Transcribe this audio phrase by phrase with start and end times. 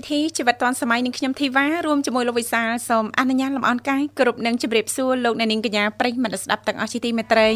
[0.00, 7.48] វិធីជីវិតឌွန်សម័យនឹងខ្ញុំធីវ៉ារួមជាមួយលោកវិសាលសូមអនុញ្ញាតលំអរកាយគ្រប់នឹងជម្រាបសួរលោកអ្នកនាងកញ្ញាប្រិយមិត្តស្ដាប់ទាំងអស់ជាទីមេត្រី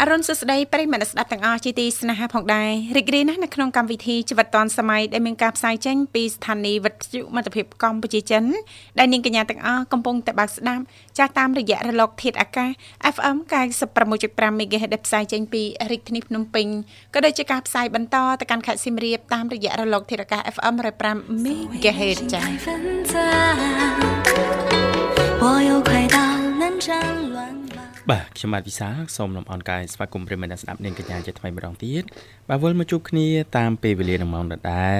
[0.00, 8.44] អរុនសុស្ដីប្រិយមិត្តស្ដាប់ទាំងអស់ជាទីស្នេហាផងដែររីករាយណាស់នៅក្នុងកម្មវិធីជីវិតឌွန်សម័យដែលមានការផ្សាយចេញពីស្ថានីយ៍វិទ្យុមិត្តភាពកម្ពុជាចិន
[8.98, 10.82] ដែលនាងកញ្ញាទាំងអស់កំពុងតែបើកស្ដាប់
[11.18, 12.70] ចាស់តាមរយៈរលក ធាតុអាកាស
[13.14, 13.36] FM
[13.98, 16.66] 96.5 MHz ដែលផ្សាយចេញពីរាជធានីភ្នំពេញ
[17.14, 22.48] ក៏ដូចជាការផ្សាយបន្តទៅកាន់ខេត្តសៀមរាបតាមរយៈរលក ធាតុអាកាស FM 105 MHz ចា៎
[25.44, 26.18] 我又快到
[26.60, 26.88] 南站
[27.34, 27.65] 乱
[28.13, 32.03] បាទខ្ញុំបាទវិសាសូមលំអរកាយស្វាគមន៍ប្រិមត្តស្ដាប់នាងកញ្ញាជាថ្មីម្ដងទៀត
[32.49, 33.27] បាទវិលមកជួបគ្នា
[33.57, 34.99] តាមពេលវេលានឹងម៉ោងដដែល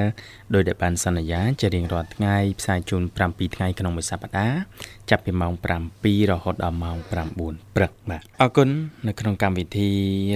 [0.53, 4.57] ដោយដែលបានសន្យាជារៀងរាល់ថ្ងៃផ្សាយជូន7ថ្ងៃក្នុងមួយសប្ដាហ៍
[5.09, 5.53] ចាប់ពីម៉ោង
[5.93, 7.11] 7រហូតដល់ម៉ោង9
[7.75, 8.69] ព្រឹកបាទអរគុណ
[9.07, 9.89] នៅក្នុងកម្មវិធី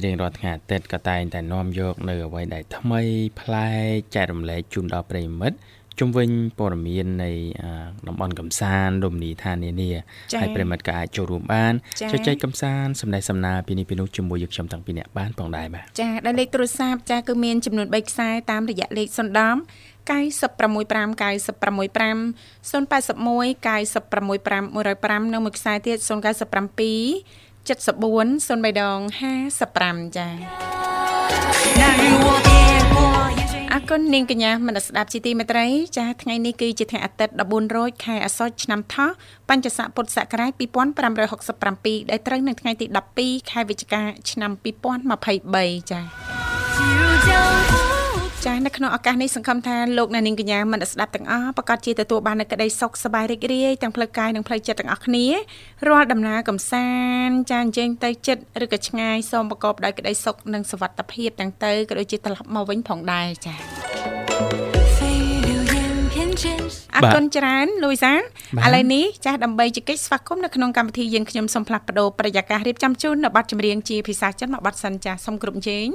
[0.05, 3.01] រៀងរាល់ថ្ងៃអាទិត្យក៏តែងតែនាំយកនៅអ្វីដែលថ្មី
[3.39, 5.57] ប្លែកចែករំលែកជូនដល់ប្រិមិត្ត
[6.01, 7.31] ជំវិញព័ត៌មាននៃ
[8.07, 9.89] តំបន់កំសាន្តរមណីយដ្ឋាននានា
[10.41, 19.55] ហើយប្រិមិត្តក៏អាចចូលរួមបានចែកចែកកំសាន្តសម្ដែងសម្ដារពីនេះពីនោះជាមួយយើងខ្ញុំតាំងពីអ្នកបានផងដែរបាទចាដែលលេខទូរស័ព្ទចាគឺមានចំនួន3ខ្សែតាមរយៈលេខ0ដំ
[20.09, 20.11] 965 965
[22.71, 25.99] 081 965 105និងមួយខ្សែទៀត097
[27.67, 28.99] 74 03ដង
[29.59, 30.29] 55ចា
[33.73, 35.67] អរគុណនាងកញ្ញាមនស្ដាប់ជាទីមេត្រី
[35.97, 39.09] ចាថ្ងៃនេះគឺជាថ្ងៃអាទិត្យ14រោចខែអាសត់ឆ្នាំថោះ
[39.49, 40.51] បញ្ញស័កពុទ្ធសករាជ
[41.31, 42.85] 2567ដែលត្រូវនៅថ្ងៃទី
[43.19, 44.01] 12ខែវិច្ឆិកា
[44.31, 44.51] ឆ្នាំ
[45.21, 47.90] 2023ចា
[48.47, 55.25] ចានៅក្នុងឱកាសនេះសង្ឃឹមថាលោកអ្នកនាងកញ្ញាមិនស្ដាប់ទាំងអស់ប្រកាសជាទទួលបាននូវក្តីសុខសប្បាយរីករាយទាំងផ្លូវកាយនិងផ្លូវចិត្តទាំងអស់គ្នា
[55.87, 56.87] រាល់ដំណើរកំសា
[57.25, 63.53] ន្តចាអញ្ជើញទៅចិត្តឬក៏ឆ្ងាយសូមប្រកបដោយក្តីសុខនិងសុវត្ថិភាពទាំងទៅក៏ដូចជាត្រឡប់មកវិញផងដែរចា
[66.95, 68.17] អរគុណច្រើនលូយសាឥ
[68.75, 75.87] ឡូវនេះចាស់ដើម្បីជែកស្វាគមន៍នៅក្នុងកម្មវិធីយើងខ្ញុំសូមផ្លាស់ប្ដូរប្រយាកររៀបចំជូននៅប័ណ្ណចម្រៀងជាភាសាចិនមកប័ណ្ណសិនចាសូមគ្រប់ជេង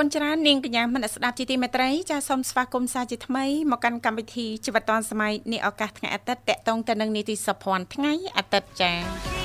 [0.00, 9.37] គុណច្រើននាងកញ្ញាមនស្ដាប់ជីទីមេត្រីចាសូមស្វាគមន៍សាជាថ្មីមកកាន់កម្មវិធីជីវិតឌွန်សម័យនេះឱកាសថ្ងៃអាទិត្យតកតងទៅនឹងនីតិសុភ័ណ្ឌថ្ងៃអាទិត្យចា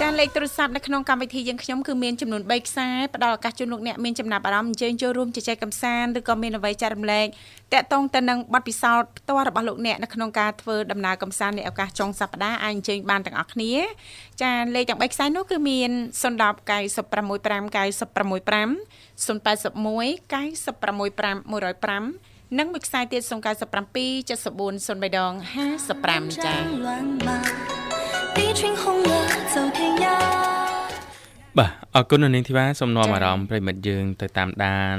[0.00, 7.26] ចាលេខទូរស័ព្ទនៅក្នុងកម្មវិធីយើងខ្ញុំគឺមានចំនួន3ខ្សែផ្ដល់ឱកាសជូនលោកអ្នកមានចំណាប់អារម្មណ៍អញ្ជើញចូលរួមជជែកកម្សាន្តឬក៏មានអ្វីចែករំលែក
[7.72, 13.72] តកតងទៅនឹងបទពិសោធន៍ផ្ទាល់របស់លោកអ្នកនៅក្នុងការធ្វើដំណើរកម្សាន្តនៃឱកាសចុងសប្តាហ៍អាចអញ្ជើញបានទាំងអស់គ្នា
[14.42, 15.90] ចាលេខទាំង3ខ្សែនោះគឺមាន
[16.22, 16.32] 010
[16.70, 18.70] 965 965
[19.26, 19.72] 081
[20.32, 23.40] 965 105និងមួយខ្សែទៀត097 74
[24.88, 25.32] 03ដង
[25.88, 27.71] 55ចា៎
[31.58, 34.96] បាទអរគុណនៅនាងធីវ៉ាសូមនាំអារម្មណ៍ប្រិមិត្តយើង ទៅតាមដាន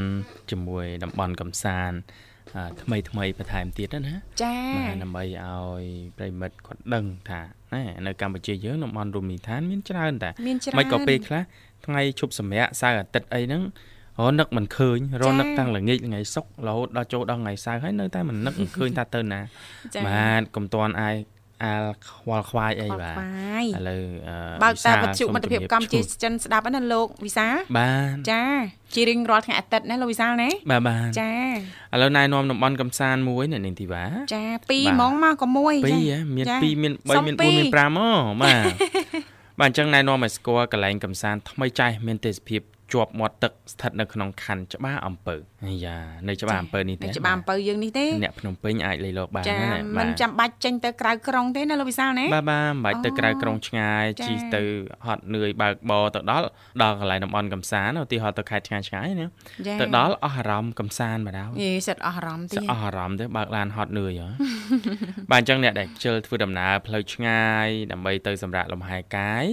[0.52, 1.98] ជាមួយតំបន់កំសាន្ត
[2.56, 5.84] អឺថ្មីថ្មីបន្ថែមទៀតណាចាបាទដើម្បីឲ្យ
[6.18, 7.42] ប្រិមិត្តគាត់ដឹងថា
[7.74, 11.42] ណែនៅកម្ពុជាយើងតំបន់រមណីយដ្ឋានមានច្រើនតាមានច្រើនមិនក៏ពេលខ្លះ
[11.86, 13.62] ថ្ងៃឈប់សម្រាកសៅរ៍អាទិត្យអីហ្នឹង
[14.20, 19.42] រនឹកមិនឃើញរនឹកតាំងល្ងាចថ្ងៃសុក្ររហូតដល់ចូលដល់ថ្ងៃសៅរ៍ហើយនៅតែមិននឹកមិនឃើញថាទៅណា
[19.96, 21.16] ចាបាទកុំតាន់អាយ
[21.64, 28.44] អាលខ្វល់ខ្វាយអីខ្វល់បាទខ្វាយឥឡូវអឺបើកវិសាតែវត្ថុមិត្តភាពកម្ពុជាសូមជម្រាបចិនស្ដាប់ហ្នឹងណាលោកវិសាលបាទចា
[28.96, 31.34] ជារៀងរាល់ថ្ងៃអាទិត្យណាលោកវិសាលណាបាទបាទចា
[31.94, 34.04] ឥឡូវណែនាំតំបន់កំសាន្តមួយនៅនាងធីវ៉ា
[34.34, 38.10] ចាពីរបាទហ្មងមកក៏មួយពីរចាហ៎មានចា2មានសុំ3មានពីរ4មាន5អូ
[38.42, 38.66] បាទ
[39.60, 42.62] បាទអញ្ចឹងណែនាំឲ្យស្គាល់កន្លែងកំសាន្តថ្មីចាស់មានទេសភាព
[42.94, 45.36] ជាប់មាត់ទឹកស្ថិតនៅក្នុងខណ្ឌច្បារអំពើ
[45.66, 45.98] អាយ៉ា
[46.30, 54.64] នៅច្បារអំពើនេះទេនៅច្បារអំពៅយើងនេះទេអ្នកភ្នំពេញអាចលេខលោកបានចាណាមិនចាំបាច់ចេញទៅក្រៅក្រុងទេណាលោកវិសាលណាបាទបាទមិនបាច់ទៅអូក្រៅក្រុងឆ្ងាយចាជិះទៅ
[55.06, 56.48] ហត់នឿយបើកបរទៅដល់
[56.82, 59.28] ដល់កន្លែងតំបន់កំសាន្តឧទាហរណ៍ទៅខេត្តឆ្ងាយឆ្ងាយណា
[59.68, 64.30] ចាទៅដល់អស់អារម្មណ៍កំសាន្តមកដល់យេសិតអស់អារម្មណ៍សទេអស់អារម្មណ៍ទេបើកឡានហត់នឿយហ៎
[65.32, 69.46] បាទអញ្ចឹងអ្នកដែលខ្ជិលធ្វើដំណើរផ្លូវឆ្ងាយដើម្បីទៅសម្រាកលំហែកាយ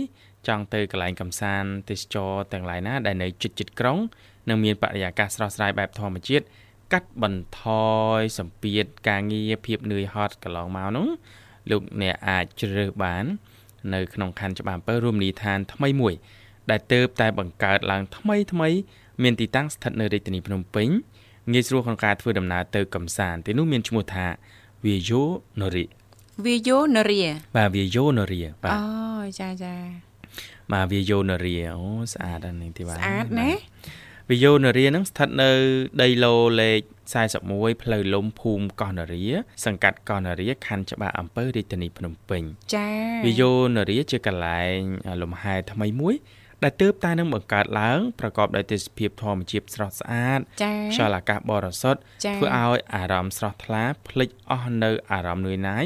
[0.48, 3.98] ចង់ទៅកន្លែងកំសាន្តទេសចរទាំងឡាយណាដែលនៅជិតជិតៗក្រុង
[4.48, 6.44] និងមានបរិយាកាសស្រស់ស្រាយបែបធម្មជាតិ
[6.92, 7.64] កាត់បន្ថ
[8.18, 11.08] យសម្ពាធការងារភាពនឿយហត់កន្លងមកនោះ
[11.70, 13.24] លោកអ្នកអាចជ្រើសបាន
[13.94, 16.14] នៅក្នុងខណ្ឌច្បារអំពើរួមនីយដ្ឋានថ្មីមួយ
[16.70, 18.68] ដែលទៅតែបង្កើតឡើងថ្មីថ្មី
[19.22, 20.88] មានទីតាំងស្ថិតនៅរាជធានីភ្នំពេញ
[21.52, 24.26] ងាយស្រួលក្នុងការធ្វើដំណើរទៅកំសាន្តទីនោះមានឈ្មោះថា
[24.84, 25.22] Viejo
[25.60, 25.86] Nori
[26.44, 27.22] វាយោនរា
[27.56, 28.82] បាទ Viejo Nori បាអូ
[29.24, 29.74] ទចាចា
[30.72, 33.48] បាទ Viejo Nori អូស្អាតណាស់នេះទីបាទស្អាតណា
[34.28, 35.50] Viejo Nori ហ្នឹងស្ថិតនៅ
[36.02, 36.80] ដីឡូលេខ
[37.32, 39.24] 41ផ្លូវលំភូមិកោះនរា
[39.64, 42.42] សង្កាត់កោះនរាខណ្ឌច្បារអំពើរាជធានីភ្នំពេញ
[42.74, 42.88] ចា
[43.26, 44.78] វិយោនរាជាកន្លែង
[45.22, 46.14] លំហែថ្មីមួយ
[46.62, 55.84] ដែលទើបតែនឹងបង្កើតឡើងប្រកបដោយទេសភាពធម្មជាតិស្រស់ស្អាតចាខ្យល់អាកាសបរិសុទ្ធចាធ្វើឲ្យអារម្មណ៍ស្រស់ថ្លាភ្លេចអស់នៅអារម្មណ៍នឿយណាយ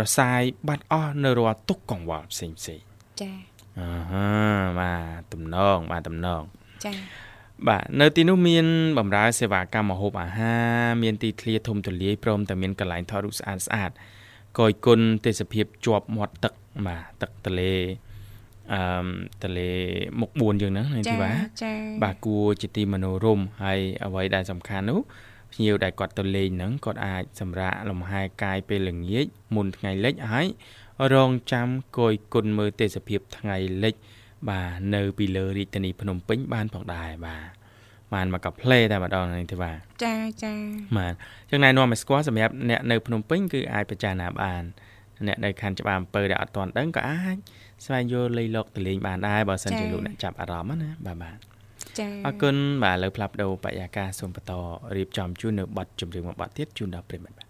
[0.00, 2.84] រសាយបាត់អស់នៅរាល់ទុក្ខកង្វល់ផ្សេងផ្សេងៗ
[3.22, 3.32] ចា
[3.78, 4.26] អឺហឺ
[4.80, 6.42] បាទតំណងបាទតំណង
[6.84, 6.92] ចា
[7.68, 8.66] បាទនៅទីនោះមាន
[8.98, 13.90] បម្រើសេវាកម្មម្ហូបអាហារមានទីធ្លាធំទូលាយព្រមទាំងមានកន្លែងថតរូបស្អាតស្អាត
[14.58, 16.52] កយគុណទេសភាពជាប់មាត់ទឹក
[16.86, 17.72] បាទទឹកទន្លេ
[18.74, 19.06] អឺម
[19.42, 19.70] ទន្លេ
[20.20, 21.30] មុខ4យើងហ្នឹងនាងចាធីវ៉ា
[21.62, 25.00] ចាបាទគួរជាទីមនោរម្យហើយអ្វីដែលសំខាន់នោះ
[25.52, 30.46] ភ្ញៀវដែលគាត់ទៅលេងហ្នឹងគាត់អាចសម្រាកលំហែកាយពេលល្ងាចមុនថ្ងៃលិចហើយ
[31.12, 33.94] រងចាំគយគុណមើលទេសភាពថ្ងៃលិច
[34.48, 37.48] បាទនៅពីលើរាជធានីភ្នំពេញបានផងដែរបាទ
[38.14, 40.54] បានមកកាផ្លេតែម្ដងនេះទេបាទចាចា
[40.98, 41.14] បាទ
[41.50, 44.62] អញ្ចឹងណែនាំឲ្យស្គាល់សម្រាប់អ្នកនៅភ្នំពេញគឺអាចពិចារណាបាន
[45.26, 47.36] អ្នកនៅខណ្ឌច្បារអំពើដែលអត់ទាន់ដឹងក៏អាច
[47.84, 51.38] ស្វែងយល់លៃលកទៅលេងបានដែរបើសិនជាលោកអ្នកចាប់អារម្មណ៍ណាបាទបាទ
[51.98, 54.52] ចាអរគុណបាទលើផ្លាប់ដោបរិយាកាសសូមបន្ត
[54.96, 57.47] រៀបចំជូននៅប័ណ្ណចម្រៀងមួយប័ណ្ណទៀតជូនដល់ប្រិយមិត្តបាទ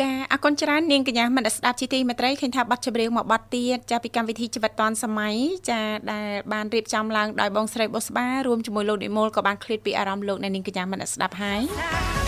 [0.00, 5.36] ចាអរគុណច្រើននាងកញ្ញាមនស្ដាប់ជីទីមេត្រីឃើញថាប័ណ្ណចម្រៀងមួយប័ណ្ណទៀតចាពីកម្មវិធីជីវិតឌွန်សម័យ
[5.70, 5.80] ចា
[6.12, 12.19] ដែលបានរៀបចំឡើងដោយបងស្រីបុស្បារួមជាមួយលោកនិមលក៏បានឃ្លាតពីអារម្មណ៍លោកអ្នកនាងកញ្ញាមនស្ដាប់ហើយ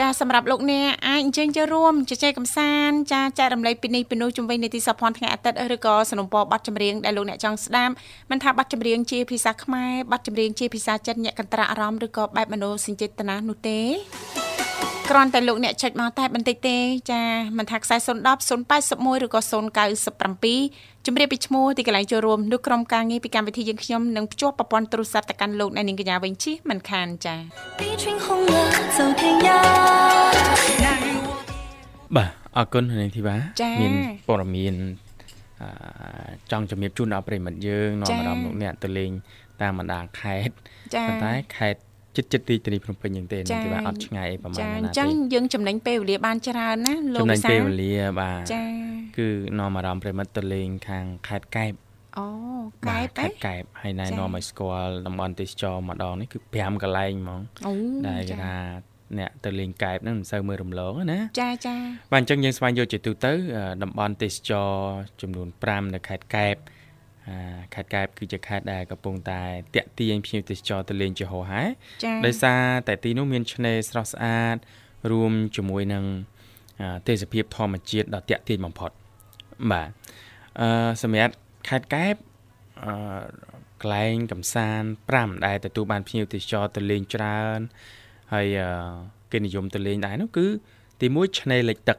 [0.00, 7.92] ចាសម្រាប់លោកអ្នកអាចអញ្ជើញចូលរួមជជែកកម្សាន្តចាចែករំលែកពីនេះពីនោះជំវិញនីតិសភ័ណ្ឌថ្ងៃអាទិត្យឬក៏สนុំពរប័ណ្ណចម្រៀងដែលលោកអ្នកចង់ស្ដាប់
[8.30, 13.78] មិនថាប័ណ្ណចម្រៀងជាភាសាញារប័ណ្ណចម្រៀងជាភាសាចិនញាក់កន្ត្រាអារម្មណ៍ឬក៏បែបមនោសញ្ចេតនានោះទេ
[15.10, 16.76] គ្រាន់តែលោកអ្នកចុចមកតែបន្តិចទេ
[17.12, 17.22] ចា
[17.58, 19.40] មិនថាខ្សែ010 081ឬក៏
[20.02, 27.36] 097ជំរាបពីឈ្មោះទីកន្លែងចូលរួមនោះក្រុមការងារពីកម្មវិធីយើងខ្ញុំនឹងភ្ជាប់ប្រព័ន្ធទូរស័ព្ទទៅកាន់លោកអ្នកនាងកញ្ញាវិញជិះមិនខានចា
[32.16, 33.36] បាទអរគុណនាងធីវ៉ា
[33.80, 33.92] មាន
[34.28, 34.74] ព័ត៌មាន
[36.50, 39.10] ចង់ជំរាបជូនដល់ប្រិមិត្តយើងនាំអារម្មណ៍លោកអ្នកទៅលេង
[39.62, 40.54] តាមបណ្ដាខេត្ត
[41.06, 41.85] ប៉ុន្តែខេត្ត
[42.16, 48.64] ចិត្តចិត្តទីទីភ្នំពេញយ៉ាងទេនឹងគេថាអត់ឆ្ងាយអីប្រហែលណាទេអញ្ចឹងយើងចំណេញពេលវេលាបានច្រើនណាលោកចំណេញពេលវេលាបាទចា
[49.18, 51.72] គឺនាំអារម្មណ៍ប្រិមិត្តទៅលេងខាងខេត្តកែប
[52.18, 52.26] អូ
[52.88, 57.40] កែបខេត្តកែបហើយណែនាំឲ្យស្គាល់តំបន់ទេសចរម្ដងនេះគឺ5កន្លែងហ្មង
[58.08, 58.56] ដែលគេថា
[59.18, 61.76] អ្នកទៅលេងកែបហ្នឹងមិនសូវមើលរំលងណាចាចា
[62.12, 63.32] បាទអញ្ចឹងយើងស្វែងយល់ជាទូទៅ
[63.82, 64.70] តំបន់ទេសចរ
[65.20, 66.56] ចំនួន5នៅខេត្តកែប
[67.74, 69.42] ខេត្តកែបគឺជាខេត្តដែលកំពុងតែ
[69.76, 71.62] តាក់ទាញភ្ញៀវទេសចរទៅលេងជាហោហែ
[72.26, 74.56] ដោយសារតែទីនោះមានឆ្នេរស្រស់ស្អាត
[75.10, 76.04] រួមជាមួយនឹង
[77.08, 78.90] ទេសភាពធម្មជាតិដ៏តាក់ទាញបំផុត
[79.72, 79.90] បាទ
[80.60, 81.34] អឺសម្រាប់
[81.68, 82.14] ខេត្តកែប
[82.84, 82.92] អឺ
[83.82, 87.58] កន្លែងកំសាន្ត5ដែលទទួលបានភ្ញៀវទេសចរទៅលេងច្រើន
[88.34, 88.46] ហើយ
[89.32, 90.46] គេនិយមទៅលេងដែរនោះគឺ
[91.00, 91.98] ទី1ឆ្នេរលិចទឹក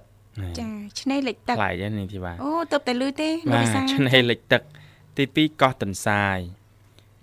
[0.60, 0.70] ចា
[1.02, 4.62] ឆ្នេរលិចទឹកខ្លាចហ្នឹងនាងធីវ៉ាអូទៅតែលឺទេលោកវិសាឆ្នេរលិចទឹក
[5.18, 6.38] ទី2កោះទន្សាយ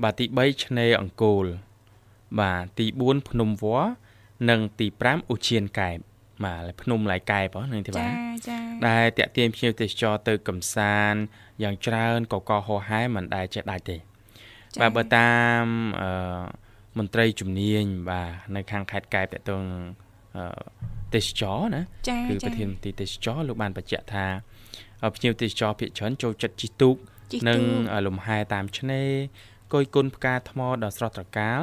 [0.03, 1.45] បាទទី3ឆ្នេរអង្គរ
[2.41, 3.91] បាទទី4ភ្នំវល្លិ
[4.51, 5.99] និងទី5ឧឈានកែប
[6.45, 8.17] បាទភ្នំឡៃកែបហ្នឹងទេបាទចា
[8.49, 8.59] ចា
[8.89, 11.21] ដែលតាក់ទាញភ្ញៀវទេសចរទៅកំសាន្ត
[11.63, 13.97] យ៉ាងច្រើនកកហោហែមិនដែលចេះដាច់ទេ
[14.81, 15.63] បាទបើតាម
[16.01, 16.09] អឺ
[16.99, 19.57] មន្ត្រីជំនាញបាទនៅខាងខេត្តកែបតទៅ
[21.15, 21.83] ទេសចរណា
[22.29, 24.27] គឺប្រធានមន្ត្រីទេសចរលោកបានបញ្ជាក់ថា
[25.17, 26.97] ភ្ញៀវទេសចរភាគច្រើនចូលចិត្តជិះទូក
[27.49, 27.61] និង
[28.07, 29.11] លំហែតាមឆ្នេរ
[29.73, 31.61] គយគុណផ្កាថ្មដ៏ស្រស់ត្រកាល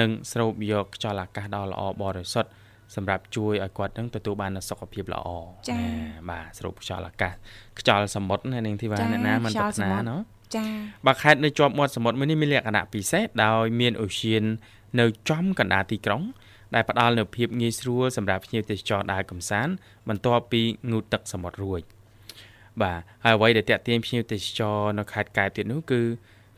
[0.00, 2.50] និងស្រូបយកខ្យល់អាកាសដ៏ល្អបរិសុទ្ធ
[2.96, 5.28] សម្រាប់ជួយឲ្យគាត់នឹងទទួលបានសុខភាពល្អ
[5.70, 5.86] ចា៎
[6.30, 7.34] បាទស្រូបខ្យល់អាកាស
[7.78, 10.20] ខ្យល់សមុទ្រណានាងធីវ៉ាអ្នកណាមិនប្រាថ្នាណោះ
[10.56, 10.70] ចា៎
[11.06, 14.42] បាទខេត្តនៅជាប់មាត់សមុទ្រមួយនេះមានលក្ខណៈពិសេសដោយមានអូសៀន
[15.00, 16.22] នៅចំកណ្ដាលទីក្រុង
[16.74, 19.72] ដែលផ្ដល់នូវភាពងាយស្រួលសម្រាប់ភ្ញៀវទេសចរដើរកម្សាន្ត
[20.08, 21.82] បន្ទាប់ពីងូតទឹកសមុទ្ររួច
[22.80, 26.00] បាទហើយអ្វីដែលតាក់ទាញភ្ញៀវទេសចរនៅខេត្តកែបទៀតនោះគឺ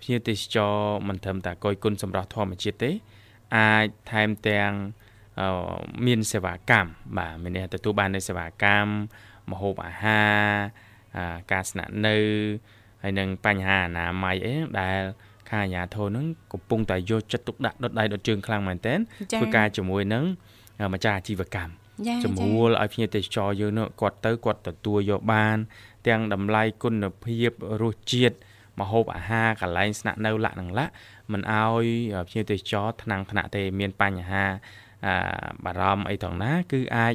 [0.03, 0.75] ភ្ញៀវទេសចរ
[1.09, 2.91] មិនត្រឹមតែកយគុណសម្រាប់ធម្មជាតិទេ
[3.57, 4.71] អាចថែមទាំង
[6.07, 10.41] មានសេវាកម្មបាទមានអ្នកទទួលបាននូវសេវាកម្មម្ហូបអាហារ
[11.53, 12.17] ការស្នាក់នៅ
[13.03, 15.01] ហើយនឹងបញ្ហាអនាម័យអីដែល
[15.51, 18.99] ខាងអាជ្ញាធរនឹងកំពុងតែយកចិត្តទុកដាក់ដុតដៃដុតជើងខ្លាំងមែនទែន
[19.33, 20.25] ធ្វើការជាមួយនឹង
[20.95, 21.73] ម្ចាស់អាជីវកម្ម
[22.25, 25.57] ជំរួលឲ្យភ្ញៀវទេសចរយើងនោះគាត់ទៅគាត់ទទួលយកបាន
[26.07, 27.51] ទាំងតម្លៃគុណភាព
[27.83, 28.37] រសជាតិ
[28.81, 30.93] ម្ហូបអាហារកន្លែងស្នាក់នៅលក្ខនឹងលក្ខ
[31.33, 31.85] មិនឲ្យ
[32.29, 34.45] ភ្ញៀវទេសចរថ្នាំងថ្នាក់ទេមានបញ្ហា
[35.65, 37.15] បារម្ភអីទាំងណា គឺអាច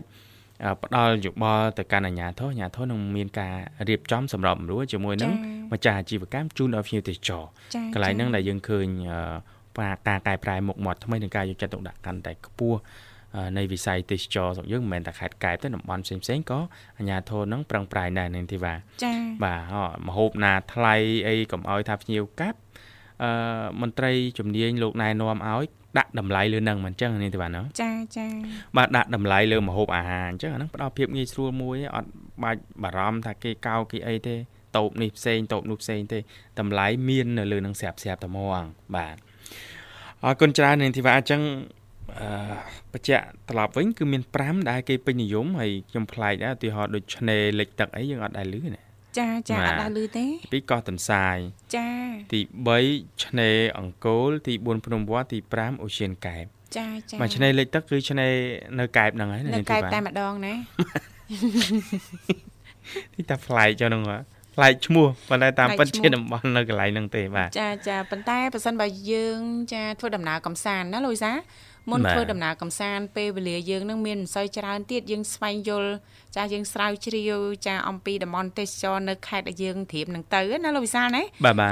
[0.83, 3.55] ផ្ដល់យោបល់ទៅកាន់អាជ្ញាធរអាជ្ញាធរនឹងមានការ
[3.89, 5.33] រៀបចំសម្របសម្រួលជាមួយនឹង
[5.73, 7.43] ម្ចាស់អាជីវកម្មជូនដល់ភ្ញៀវទេសចរ
[7.93, 8.87] កន្លែងហ្នឹងដែលយើងឃើញ
[10.07, 12.79] ការកែប្រែមុខមាត់ថ្មីនិងការយកចិត្តទុកដាក់កាន់តែខ្ពស់
[13.57, 16.59] នៃវិស័យទេសចរស្រុកយើងមិនមែនតែខេត្តកែបទេតំបន់ផ្សេងផ្សេងក៏
[16.97, 19.61] អាជ្ញាធរនឹងប្រឹងប្រែងដែរនឹងទីបាទចា៎បាទ
[20.07, 20.95] មហូបណាថ្លៃ
[21.27, 22.57] អីកុំឲ្យថាភ្ញៀវកាប់
[23.23, 23.31] អឺ
[23.81, 25.65] មន្ត្រីជំនាញលោកណែនាំឲ្យ
[25.97, 28.27] ដាក់តម្លៃលើនឹងមិនអញ្ចឹងនេះទេបាទណាចាចា
[28.77, 32.09] បាទដាក់តម្លៃលើម្ហូបអាហារអញ្ចឹងអាហ្នឹងផ្ដល់ភាពងាយស្រួលមួយអត់
[32.43, 34.35] បាច់បារម្ភថាគេកោគេអីទេ
[34.77, 36.19] តូបនេះផ្សេងតូបនោះផ្សេងទេ
[36.59, 38.63] តម្លៃមាននៅលើនឹងស្រាប់ស្រាប់តែហ្មង
[38.95, 39.15] បាទ
[40.23, 41.41] អរគុណច្រើននាងធីវ៉ាអញ្ចឹង
[42.21, 42.31] អឺ
[42.93, 48.81] បញ្ជាក់ត្រឡប់វិញគឺមាន5ដែលគេពេញនិយមហើយខ្ញុំប្លែកដែរឧទាហរណ៍ដូចឆ្នេរលិចទឹកអីយើងអត់ដែលឮណា
[49.19, 51.37] ចាចាអត់ដែរឮទេទី2កោះទន្សាយ
[51.75, 51.87] ចា
[52.33, 52.39] ទី
[52.81, 56.45] 3ឆ្នេរអង្គរទី4ភ្នំវត្តទី5អូសៀនកែប
[56.77, 58.33] ចាចាមកឆ្នេរលិចទឹកគឺឆ្នេរ
[58.79, 60.53] នៅកែបហ្នឹងហើយនៅកែបតែម្ដងណា
[63.15, 64.03] ទីតាប្លែកចុះហ្នឹង
[64.55, 69.39] ប្លែកឈ្មោះប៉ុន្តែតាមពិតជាតំបន់នៅកន្លែងហ្នឹងទេបាទចាចាប៉ុន្តែបើសិនបើយើង
[69.73, 71.31] ចាធ្វើដំណើរកំសាន្តណាលូយសា
[71.91, 75.91] មុនធ្វើដំណើរកំសាន្តពេលវេលាយើងនឹងមានមិនសូវច្រើនទៀតយើងស្វែងយល់
[76.35, 81.23] ចាយើងស្រាវជ្រាវចាអំពីតំបន់ទេសចរនៅខេត្តដែលយើងត្រៀមនឹងទៅណាលោកវិសាលណា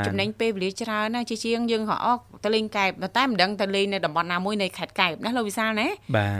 [0.07, 5.87] ចំណេញពេលវេលាច្រើនណាជាជាងយើងរអកទៅលេងកែបតែមិនដឹងទៅលេងនៅតំបន់ណាមួយនៃខេត្តកែបណាលោកវិសាលណា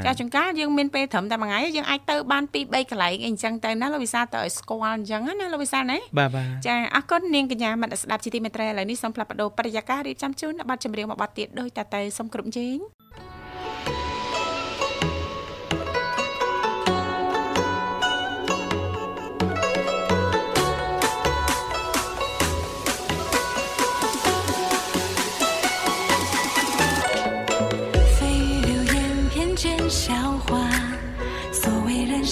[0.06, 12.78] ចាចង្កាយើងមានពេលត្រឹមតែមួយថ្ងៃយើងអាចទៅបាន2 3កន្លែងអីអញ្ចឹងទៅណាលោកវិសាលទៅឲ្យស្គាល់អញ្ចឹងណាលោកវិសាលណាបាទបាទចាអរគុណនាងកញ្ញាមត្តស្ដាប់ជាទីមេត្រីឥឡូវនេះសូមផ្លាប់បដោបរិយាកាសរៀបចំជូនប័ណ្ណចម្រៀងមួយប័ណ្ណទៀតដោយតាទៅសូមគ្រប់ជេង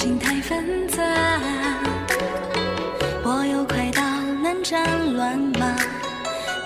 [0.05, 0.51] 情太纷
[0.89, 0.99] 杂，
[3.25, 4.03] 我又快到
[4.43, 5.63] 南站乱马，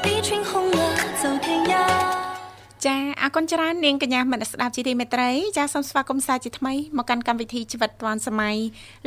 [0.05, 0.79] 一群红鹅
[1.21, 1.75] 走天涯。
[2.85, 8.57] ចាអរគុណច្រើននាងកញ្ញាមនស្ដាប់ជីទីមេត្រីចាសូមស្វាគមន៍សាជាថ្មីមកកាន់កម្មវិធីជីវិតឌွန်សម័យ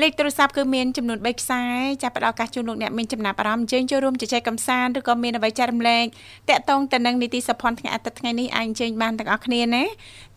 [0.01, 1.63] លេខទូរស័ព្ទគឺមានចំនួន3ខ្សែ
[2.03, 6.05] ចាផ្ដល់ឱកាសជូនលោកអ្នកមានចំណាប់អារម្មណ៍ជើញចូលរួមជជែកកម្សាន្តឬក៏មានអ្វីចែករំលែក
[6.49, 9.83] តាក់ទងទៅនឹងនីតិសភ័ណ្ឌថ្ងៃអាទិត្យថ្ងៃនេះអាចជើញបានទាំងអស់គ្នាណា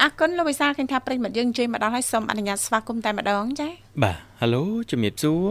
[0.01, 3.71] អរគុណលោកវិសាលឃើញថាប្រិមិត្តយើងជួយមកដល់ហើយសូមអនុញ្ញាតស្វាគមន៍តែម្ដងចា៎
[4.03, 5.45] បាទហៅឡូជំរាបសួរ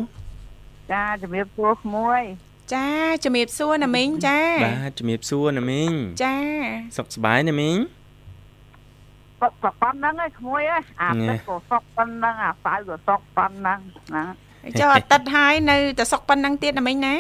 [0.93, 2.23] ចាជំរាបសួរក្មួយ
[2.75, 2.89] ចា
[3.25, 5.91] ជំរាបសួរណាមីងចាបាទជំរាបសួរណាមីង
[6.25, 6.37] ចា
[6.97, 7.77] សុខសប្បាយណាមីង
[9.63, 13.81] សុខប៉ុណ្ណឹងឯងក្មួយឯងអាទឹកក៏សុខប៉ុណ្ណឹងអាសៅក៏សុខប៉ុណ្ណឹង
[14.15, 14.25] ណា
[14.81, 17.15] ចុះអាទិត្យហើយនៅតែសុខប៉ុណ្ណឹងទៀតណាមីងណា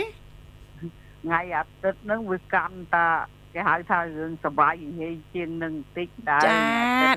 [1.24, 3.06] ថ្ងៃអាទិត្យហ្នឹងវាកាន់តា
[3.54, 6.58] គេហៅថារឿងសបាយនិយាយជាងនឹងបន្តិចដែរចា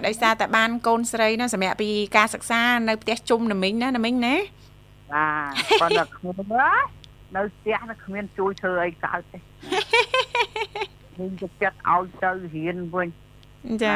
[0.05, 4.35] ដោយសារតែបានកូនស្រីណាសម្រាប់ពីការសិក្សានៅផ្ទះជុំណាមីងណាណាមីងណា
[5.13, 6.35] បាទប៉ុន្តែខ្ញុំ
[7.35, 9.37] នៅផ្ទះនៅគ្មានជួយធ្វើអីកើតទេ
[11.13, 13.07] ខ្ញុំទៅចិត្តឲ្យទៅរៀនវិញ
[13.83, 13.95] ចា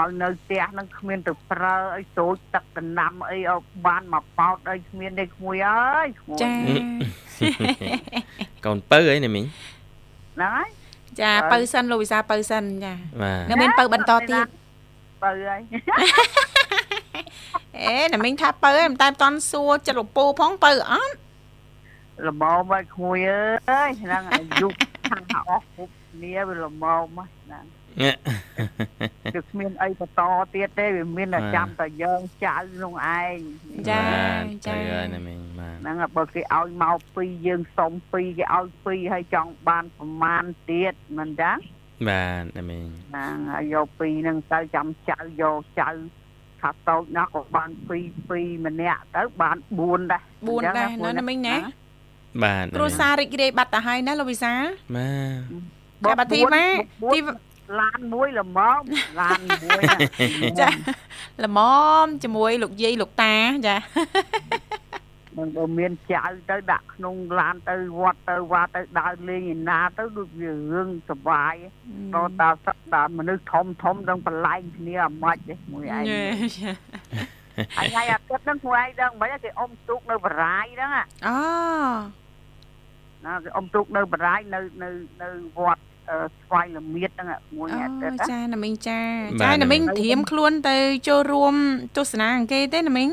[0.00, 6.50] ឲ្យនៅផ្ទះនឹងគ្មានទៅប្រើអីចូលទឹកដំណាំអីឲ្យបានមកប៉ោតអីគ្មានទេក្មួយអើយក្មួយចា
[8.64, 9.44] កូនពៅអីណាមីង
[10.34, 10.68] ហ្នឹងហើយ
[11.20, 12.94] ចាបើសិនលោកវិសាបើសិនចា
[13.50, 14.46] នៅមានបើបន្តទៀត
[15.22, 15.60] បើហើយ
[17.84, 21.14] អេណាមីងថាបើហើយមិនតែមិនតន់សួរចិត្តលពូផងបើអត់
[22.28, 23.18] ល្មមហើយក្មួយ
[23.70, 24.68] អើយហ្នឹងអាយុ
[25.10, 26.84] ខាងអស់គ្រប់គ្នាវាល្ម
[27.16, 27.64] មហ្នឹង
[29.34, 30.20] គឺគ្មានអីបន្ត
[30.54, 33.36] ទៀតទេវាមានតែចាំតែយើងចៅនោះឯង
[33.90, 34.02] ចា
[34.66, 41.58] ចាហើយណាមីងបាទហ្នឹងបើគេឲ្យមកពីយើងសុំពីគេឲ្យពីហើយចង់បានប្រមាណទៀតមិនចឹង
[42.08, 45.90] បាទណាមីងហ្នឹងហើយយកពីហ្នឹងទៅចាំចៅយកចៅ
[46.60, 47.98] ថាតូចណាស់ក៏បានពី
[48.30, 51.56] ពីម្នាក់ទៅបាន4ដែរ4ដែរណាមីងណា
[52.44, 54.52] បាទគ្រួសាររីករាយបាត់ទៅហើយណាលោកវិសា
[54.96, 55.08] បា
[56.02, 56.64] ទតែបាទីម៉ា
[57.14, 57.20] ទី
[57.80, 58.82] ឡានមួយល្មម
[59.20, 59.82] ឡានមួយ
[60.60, 60.68] ចា
[61.44, 61.58] ល្ម
[62.04, 63.76] មជាមួយលោកយាយលោកតាចា
[65.38, 71.54] នឹងបើមានចៅទៅដាក់ក្នុងឡានទៅវត្តទៅវត្តទៅដើរលេងឯណាទៅដូចវារឿងសុបាយ
[72.14, 75.36] តតាសក់តាមនុស្សធំធំនឹងបន្លែងគ្នាអាម៉េច
[75.72, 76.04] មួយឯង
[77.78, 80.90] អញអាទិត្យហ្នឹងមួយឯងដឹងមិនគេអុំទូកនៅបរាយហ្នឹង
[81.26, 81.36] អូ
[83.24, 84.88] ណាគេអុំទូកនៅបរាយនៅនៅ
[85.22, 85.82] នៅវត្ត
[86.42, 89.00] ស្វាយល្មៀតហ្នឹងមួយអាទិត្យចាណាមីងចា
[89.42, 90.76] ចាណាមីងត្រៀមខ្លួនទៅ
[91.08, 91.54] ចូលរួម
[91.96, 93.08] ទស្សនាអង្គេទេណាមីង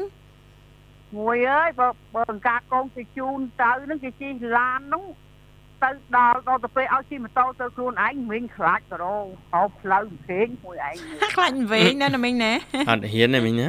[1.18, 5.04] មួយអើយបើបើអង្ការកងគេជូនទៅហ្នឹងគេជិះឡានហ្នឹង
[5.84, 10.96] ទៅដល់ដល់ទៅពេលឲ្យជិះម៉ូតូទៅខ្លួនឯងមីងខ្លាចក៏រងហៅផ្លូវផ្សេងមួយឯង
[11.36, 12.52] ខ្លាចវិញណាណាមីងណា
[12.90, 13.68] អត់ហ៊ានណាមីងណា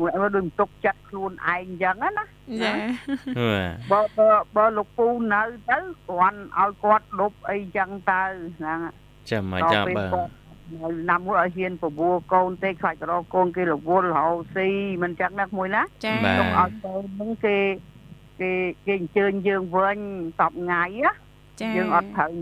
[0.00, 2.10] មួយឲ្យដូចទុកចិត្តខ្លួនឯងអញ្ចឹងណា
[2.62, 2.72] ចា
[3.90, 8.22] បើបើបើលោកពូនៅទៅគ្រាន់ឲ្យគាត់លុបអីចឹងទៅ
[8.58, 8.78] ហ្នឹង
[9.30, 10.04] ចាំមកចាំបើ
[10.74, 14.68] នៅណាមួយឲ្យហ៊ានបបួលកូនទេខ្លាចរកកូនគេរវល់រហូតស៊ី
[15.02, 17.56] មិនចឹងណាមួយណាចាទុកឲ្យកូនហ្នឹងគេ
[18.40, 18.50] គេ
[18.86, 19.98] គេអញ្ជើញយើងវិញ
[20.38, 21.12] សពថ្ងៃណា
[21.76, 22.32] យើងអត់ត្រូវ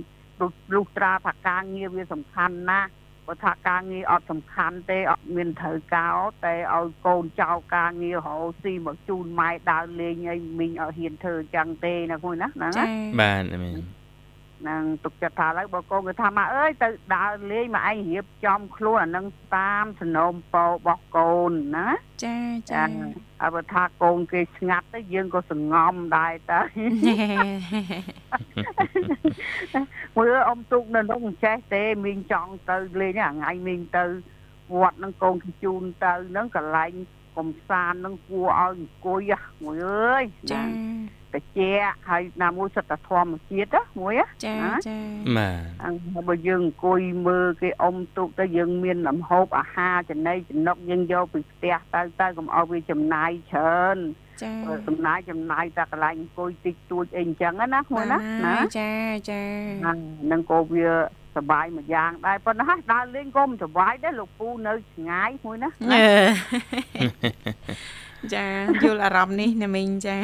[0.74, 2.88] លុះត្រាថាការងារវាសំខាន់ណាស់
[3.28, 12.72] បើថាការងារអត់សំខាន់ទេអត់មានត្រូវការតែឲ្យកូនចៅការងាររហូតស៊ីមកជូនម៉ែដើរលេងអីមីងឲ្យហ៊ានធ្វើអញ្ចឹងទេណាគួយណាហ្នឹង
[13.20, 13.74] បាទមីង
[14.68, 21.88] នឹងទុកចិត្តថាឡើយបើកូនគេថាមកអើយទៅដើរលេងមកឯងរៀបចំខ្លួនអានឹងតាមសំណូមពររបស់កូនណា
[22.24, 22.38] ចា
[22.72, 22.82] ចា
[23.40, 26.60] ហើយបើថាកូនគេស្ងាត់ទៅយើងក៏សងំដែរតើ
[30.16, 34.04] មើលអ៊ំទុកនៅនោះចេះទេមីងចង់ទៅលេងថ្ងៃមីងទៅ
[34.74, 36.92] វត្តនឹងកូនគេជូនទៅនឹងកន្លែង
[37.36, 40.62] កំសាន្តនឹងគួរឲ្យអង្គុយមួយអើយចា
[41.34, 41.44] តិច
[42.08, 44.12] ហើយណាមួយសិតតែធម្មជាតិមួយ
[44.46, 44.56] ចា
[44.88, 44.98] ចា
[45.36, 53.98] បាទហើយបើយើងអង្គុយមើលគេអុំទូកទៅយើងមានលំហូបអាហារចំណីចំណុកយើងយកពីផ្ទះទៅទៅកុំឲ្យវាចំណាយច្រើន
[54.42, 54.52] ចា
[54.88, 58.92] ចំណាយចំណាយតែកន្លែងអង្គុយតិចតួចអីអញ្ចឹងណាមួយណាណាចា
[59.30, 59.42] ចា
[59.82, 60.88] ហ្នឹងក៏វា
[61.36, 65.70] សបាយមួយយ៉ាងដែរប៉ុន្តែដើរលេងក៏មិនសបាយដែរលោកពូនៅឆ្ងាយមួយណា
[68.34, 68.46] ចា
[68.82, 70.16] យល់អារម្មណ៍នេះណាមីងចា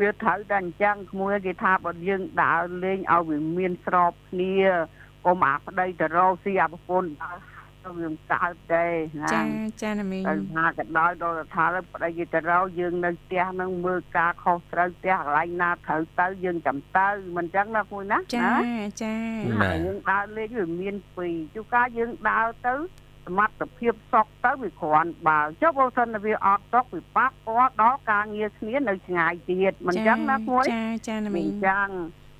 [0.00, 4.54] វាត្រូវតែអញ្ចឹងក្មួយគេថាបើយើងដើរលេងឲ្យវាមានស្របគ្នា
[5.26, 8.84] កុំអាប្តីទៅរកស៊ីអាប្រពន្ធដើររឿងកើតទេ
[9.22, 9.42] ណាចា
[9.82, 19.14] ចាណាមីងតែថាក៏ដោយដល់ថាប្តីគេទៅរកយើងនៅផ្ទះនឹងមើលការខុសត្រូវផ្ទះកន្លែងណាត្រូវទៅយើងចាំទៅមិនអញ្ចឹងណាគួយណាចាណាចា
[19.62, 22.74] បាទយើងដើរលេងវាមានពីរជួនកាលយើងដើរទៅ
[23.26, 31.88] សមត្ថភាពសុកទៅវាគ្រាន់បើចុះបើសិនតែវាអត់សុកវាប៉ះពាល់ដល់ការងារគ្នានៅឆ្ងាយទៀតមិនអញ្ចឹងណាគួយចាចាណាមីអងញ្ចឹង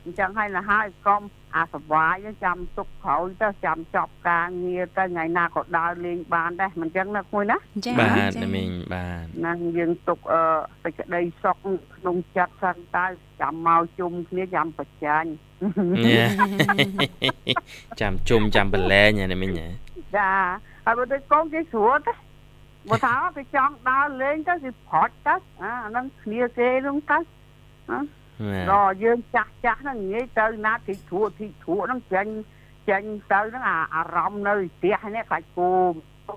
[0.05, 1.23] អញ្ចឹងហើយណាហើយកុំ
[1.57, 10.43] អាសវាយហ្នឹងចាំទុកក្រោយទៅចាំចប់ការងារទៅថ្ងៃណាក៏ដើរលេងបានដែរមិនអញ្ចឹងណាគួយណាចាបាទចាណាមីងបាទហ្នឹងយើងទុកអឺ
[10.83, 11.57] សេចក្តីសុខ
[11.97, 13.07] ក្នុងចិត្តសិនតើ
[13.41, 15.31] ចាំមកជុំគ្នាចាំប្រចាញ់
[16.07, 16.27] ញ៉ា
[18.01, 19.69] ចាំជុំចាំប្រឡែងណាមីងណា
[20.17, 20.31] ចា
[20.85, 22.13] ហើយបើទៅកូនគេស្រួលទេ
[22.89, 27.19] បើថាគេចង់ដើរលេងទៅគេប្រត់ទៅអាហ្នឹងគ្នាគេហ្នឹងទៅ
[27.89, 32.27] បាទដល់យើងចាស់ចាស់ហ្នឹងនិយាយទៅណាទីធួទីធួហ្នឹងចេញ
[32.89, 35.71] ចេញទៅហ្នឹងអាអារម្មណ៍នៅផ្ទះនេះខ្លាចគោ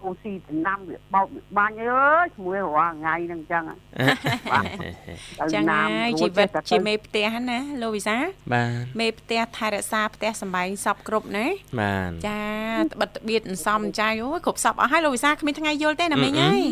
[0.03, 8.15] គោស៊ីតំណាំវាបោកវាបាញ់អើយឈ្មោះរាល់ថ្ងៃហ្នឹងចឹងទៅចឹងណាមហើយរួជីចវិតទៅជាមេផ្ទះណាលោកវិសា
[8.53, 11.45] បាទមេផ្ទះថែរក្សាផ្ទះសំបែងសពគ្រប់ណា
[11.79, 12.43] បាទចា
[12.83, 16.63] ត្បិតត្បៀតអន្សំចាយអូយគ្រប់សពអស់ហើយលោកវិសាគ្មានថ្ងៃយល់ទេណាមីងអើយ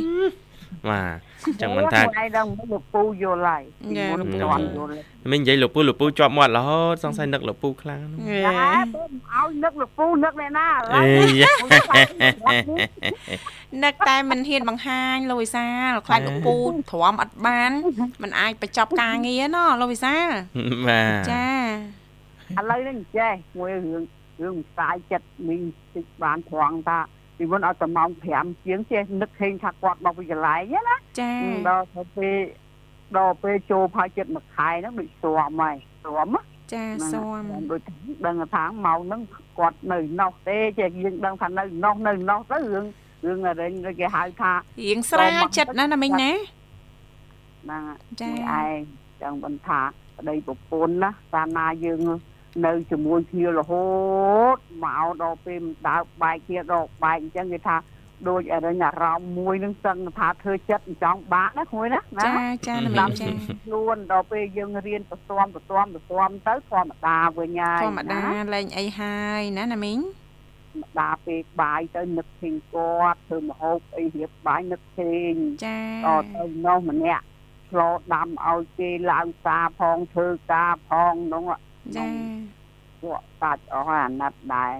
[0.89, 1.17] បាទ
[1.61, 3.63] ចឹងមិនថាថ្ងៃដល់លោកពូយល់ហើយ
[3.97, 11.53] ញ៉ែមុនមិនទាន់យល់ទេមីងនិយាយលោកពូលោកពូជាប់មាត់រហូតសង្ស័យនឹកលោកពូខ្លាំងណាស់ហេតែបើឲ្យនឹកលោកពូនឹកអ្នកណាឥឡូអេវយ៉ា
[13.83, 15.65] នឹកតែមិនហ៊ានបង្ហាញលោកវិសា
[16.07, 16.55] ខ្លាចលោកពូ
[16.91, 17.71] ទ្រាំអត់បាន
[18.21, 20.15] มันអាចបញ្ចប់ការងារណលោកវិសា
[20.87, 21.47] បាទចា
[22.59, 24.03] ឥឡូវនេះចេះមួយរឿង
[24.43, 25.61] រឿងផ្សាយចិត្តមីង
[25.95, 26.99] តិចបានត្រង់ថា
[27.41, 31.31] ពីមុនឲ្យតែម៉ោង5ជាងចេះនឹកឃើញថាគាត់មកពីកន្លែងណាចា
[31.69, 32.37] ដល់ទៅពេល
[33.17, 36.41] ដល់ពេលចូលផាចិត្តមួយខែហ្នឹងដូចស្រាំហើយស្រាំណា
[36.73, 37.81] ចាស៊ាំដូច
[38.25, 39.21] ដឹងថាម៉ោងហ្នឹង
[39.59, 42.85] គាត់នៅនោះទេចេះយើងដឹងថានៅនោះនៅនោះទៅរឿង
[43.25, 44.51] រឿងអរិញគេហៅថា
[44.81, 47.83] រៀងស្រាលចិត្តណាស់ណាមីងណាហ្នឹង
[48.21, 48.77] ចាឯង
[49.21, 49.81] ចឹងបន្តថា
[50.17, 51.99] ប្តីប្រពន្ធណាកាលណាយើង
[52.65, 53.85] នៅជាមួយគ្នារហូ
[54.55, 57.77] តមកដល់ពេលមិនដើរបែកគ្នាដល់បែកអញ្ចឹងគេថា
[58.29, 63.27] ដូចអរិញអារម្មណ៍មួយនឹងសឹងថាធ្វើចិត្តមិនចង់បានណាគួយណាណាចាចាណាមីតាមងចា
[63.65, 68.21] ខ្លួនដល់ពេលយើងរៀនប្រទាំប្រទាំប្រទាំទៅធម្មតាវិញហើយធម្មតា
[68.53, 69.99] លែងអីហើយណាណាមីង
[70.71, 75.35] ធម្មតាពេលបាយទៅនឹកឃើញគាត់ធ្វើម្ហូបអីរៀបបាយនឹកឃើញ
[75.65, 77.23] ចាដល់ទៅនោះម្នាក់
[77.69, 81.45] ឆ្លោដាំឲ្យគេឡើងសារផងធ្វើការផងនោះ
[81.97, 82.07] ចា
[83.01, 84.73] ពួកតាច់អស់ហើយអាណិតដែរ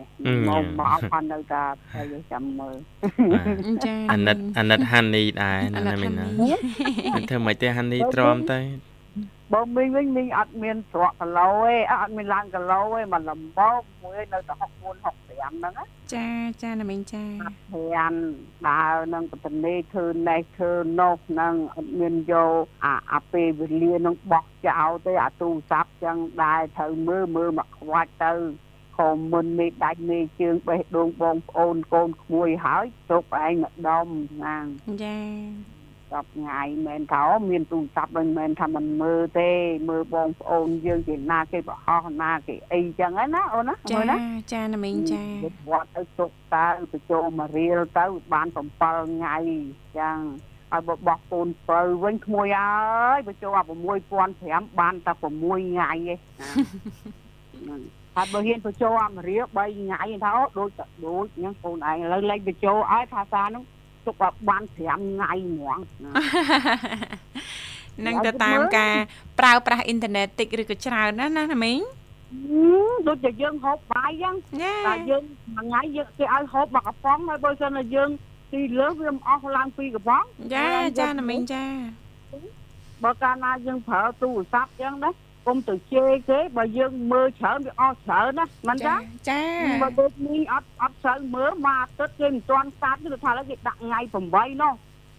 [0.49, 1.63] មកមកគាត់នៅតែ
[1.95, 2.75] ទៅចាំមើល
[3.85, 6.49] ចាអាណិតអាណិតហានីដែរអាណាណិតណាមីងណាហានី
[7.15, 8.59] មិនធ្វើមិនទេហានីទ្រាំទៅ
[9.53, 16.27] បើមីងវិញមីងអត់មានស្រក់គីឡូទេអត់មានឡើងគីឡូទេមកលំបោកមួយនៅតែ64 65ហ្នឹងណាចា
[16.61, 17.23] ចាណាមីងចា
[17.73, 18.13] ធាន
[18.67, 28.33] ដើរនឹងបតនេធ្វើនេះធ្វើនោះនឹងអត់មានយកអាអាពេលវេលានឹងបោះចោលទេអាទូរស័ព្ទចឹងដែរត្រូវមើលមើលមកខ្វាច់ទៅ
[28.97, 34.07] ខំមុននេះដាច់នេះជើងបេះដូងបងប្អូនកូនក្មួយហើយទុកឯងម្ដុំ
[34.43, 34.65] ណាង
[35.03, 35.19] ចា
[36.19, 39.52] 10ថ្ងៃមិនថាអូមានទូរស័ព្ទមិនមែនថាមិនមើលទេ
[39.89, 44.17] មើលបងប្អូនយើងគេណាគេបរោះណាគេអីចឹងណាអូនណាចាមើលណា
[44.54, 49.36] ចាណាមីងចាទៅវត្តទៅទុកតើទៅចូលមករៀលទៅបាន7ថ្ងៃ
[50.00, 50.17] ចឹង
[50.71, 53.63] ហើយបើបោះពូនព្រៅវិញក្មួយអើយបើចូលអា
[54.21, 57.82] 6500បានតែ6ថ្ងៃឯងហ្នឹង
[58.15, 63.63] ហើយបើហ៊ានបញ្ចូលអាមរៀល3ថ្ងៃថាអូដូចទៅដូចអញ្ចឹងកូនឯងឥឡូវលេខបញ្ចូលឲ្យភាសាហ្នឹង
[64.05, 66.11] ទុកឲ្យបាន5ថ្ងៃហ្មងណា
[68.05, 68.95] នឹងទៅតាមការ
[69.39, 71.79] ប្រើប្រាស់អ៊ីនធឺណិតតិចឬក៏ច្រើនណាស់ណាណាមីង
[72.31, 75.23] ហឹមដូចតែយើងហូបបាយអញ្ចឹងចាតែយើង
[75.55, 78.09] មួយថ្ងៃយើងគេឲ្យហូបមកកំប៉ុងហើយបើសិនតែយើង
[78.53, 80.23] ទីលើសវាមិនអស់ឡើងពីកំប៉ុង
[80.55, 80.67] ចា
[80.99, 81.63] ចាណាមីងចា
[83.03, 85.09] បើកាលណាយើងប្រើទូរស័ព្ទអញ្ចឹងណា
[85.47, 88.99] កុំទៅជេរគេបើយើងមើលច្រើនវាអស់ច្រើនណាមិនចឹង
[89.30, 89.41] ចា
[89.82, 93.99] បើដូចនេះអត់អត់ស្រូវមើលមួយអាទិត្យគេមិនទាន់កាត់ទេថាឥឡូវគេដាក់ថ្ងៃ
[94.32, 94.73] 8នោះ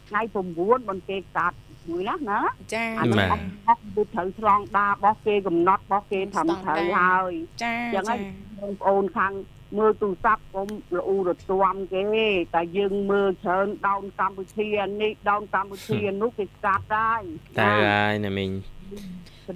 [0.08, 0.20] ថ្ងៃ
[0.56, 1.56] 9បន្គេកាត់
[1.88, 2.40] មួយណាណា
[2.74, 7.32] ចាអានោះអត់អត់វាត្រូវឆ្លងដារបស់គេកំណត់របស់គេធ្វើត្រូវហើយ
[7.62, 8.18] ចាចឹងហើចាយ
[8.60, 9.32] បងប្អូនខាង
[9.78, 12.04] មើលទូរស័ព្ទកុំរអ៊ូរទាំគេ
[12.54, 14.68] តែយើងមើលច្រើនដោនកម្ពុជា
[15.02, 17.20] នេះដោនកម្ពុជានោះគេកាត់ដែរ
[17.58, 18.50] តើហើយណាមីង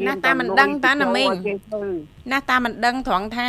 [0.07, 1.83] ណាស់តាមិនដឹងតាណាមីងគេធ្វើ
[2.33, 3.49] ណាស់តាមិនដឹងត្រង់ថា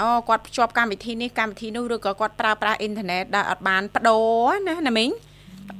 [0.00, 5.10] អូគាត់ភ្ជាប់កម្មវិធីនេះកម្មវិធីនោះឬក៏គាត់ប្រើប្រាស់អ៊ីនធឺណិតដោយអត់បានបដូរណាណាមីង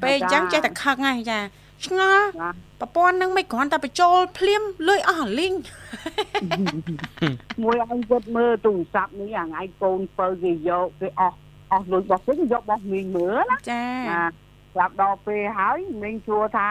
[0.02, 1.38] ពេលអញ្ចឹងចេះតែខឹងហើយចា
[1.84, 5.52] ឆ្ងល់ណាប្រព័ន្ធនឹងមិនគ្រាន់តែបញ្ចូលភ្លាមលុយអស់អាលីង
[7.62, 11.36] មួយឲ្យគាត់មើលទូរស័ព្ទនេះអាថ្ងៃកូនបើគេយកគេអស់
[11.72, 14.22] អស់លុយរបស់វិញយករបស់មីងមើលណាចាណា
[14.74, 16.68] ស្រាប់ដល់ពេលហើយមីងជួថា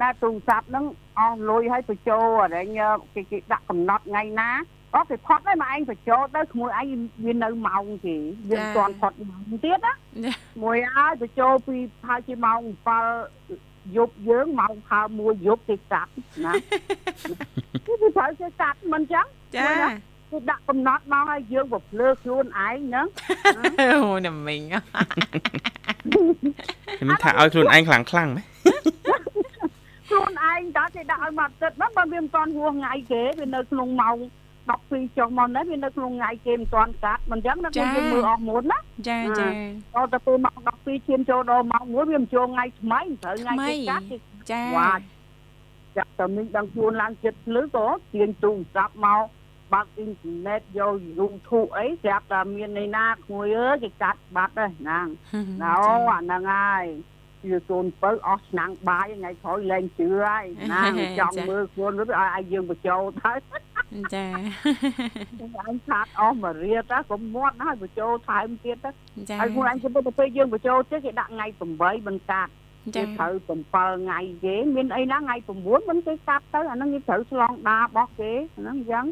[0.00, 0.84] ណាទូរស័ព្ទហ្នឹង
[1.18, 2.80] អស់លុយហើយបញ្ចូលអរញ
[3.14, 4.50] គេគេដាក់កំណត់ថ្ងៃណា
[4.94, 6.86] អត់គេផុតហើយមកឯងបញ្ចូលទៅក្មួយឯង
[7.24, 8.16] វានៅម៉ោងគេ
[8.50, 9.94] វាមិនទាន់ផុតម៉ោងទៀតណា
[10.62, 11.76] មួយហើយបញ្ចូលពី
[12.08, 12.60] ហើយជាម៉ោង
[13.28, 16.10] 7យប់យើងម៉ោងហើមួយយប់គេកាត់
[16.44, 16.52] ណា
[17.86, 19.26] គឺវាត្រូវគេកាត់មិនចឹង
[19.56, 19.68] ចា
[20.30, 23.06] គេដាក់កំណត់មកឲ្យយើងប្រភ្លើខ្លួនឯងហ្នឹង
[23.78, 24.62] អូណាមីង
[26.98, 28.46] ខ្ញុំថាឲ្យខ្លួនឯងខ្លាំងខ្លាំងៗម៉េច
[30.12, 34.16] ខ្លួនឯងតើគេដាក់ឲ្យមកទឹកហ្នឹងបើវាមិនទាន់ហួសថ្ងៃគេវានៅក្នុងម៉ោង
[34.66, 39.48] 12ចុះមកនេះវានៅក្នុងថ្ងៃគេមិនទាន់កាត់មិនអញ្ចឹងណាខ្ញុំយើងមើលអស់មុនណាចាចា
[39.94, 44.16] ដល់ទៅពេលម៉ោង12ឈានចូលដល់ម៉ោង1វាមិនចូលថ្ងៃថ្មីត្រូវថ្ងៃគេកាត់គេ
[44.50, 44.92] ចាវ៉ា
[45.96, 49.22] ចាក់តែមីងដឹងខ្លួនឡើងចិត្តភ្លឺក៏ទាញទូរស័ព្ទមក
[49.72, 55.06] បើកអ៊ីនធឺណិតយក YouTube អីស្រាប់តែមាននៃណាក្មួយអើយគេកាត់បាត់ហើយហ្នឹង
[55.62, 55.76] ណោ
[56.12, 56.84] អាហ្នឹងហើយ
[57.42, 60.82] ជាកូនបើអស់ឆ្នាំងបាយថ្ងៃក្រោយលែងជឿហើយណា
[61.18, 63.32] ចង់មើលខ្លួនទៅឲ្យឲ្យយើងបញ្ចូលទៅ
[64.14, 64.26] ចា
[65.68, 68.90] អញខាតអស់មួយរៀតទៅកុំមាត់ហើយបញ្ចូលថែមទៀតទៅ
[69.28, 72.52] ចាហើយខ្លួនអញទៅពេលយើងបញ្ចូលទៀតគេដាក់ថ្ងៃ8មិនកាត់
[72.96, 79.06] ចាគេត្រូវ7ថ្ងៃគេមានអីណាថ្ងៃ9មិនគេកាត់ទៅអាហ្នឹងគេត្រូវឆ្លងដារបស់គេអាហ្នឹងអញ្ចឹង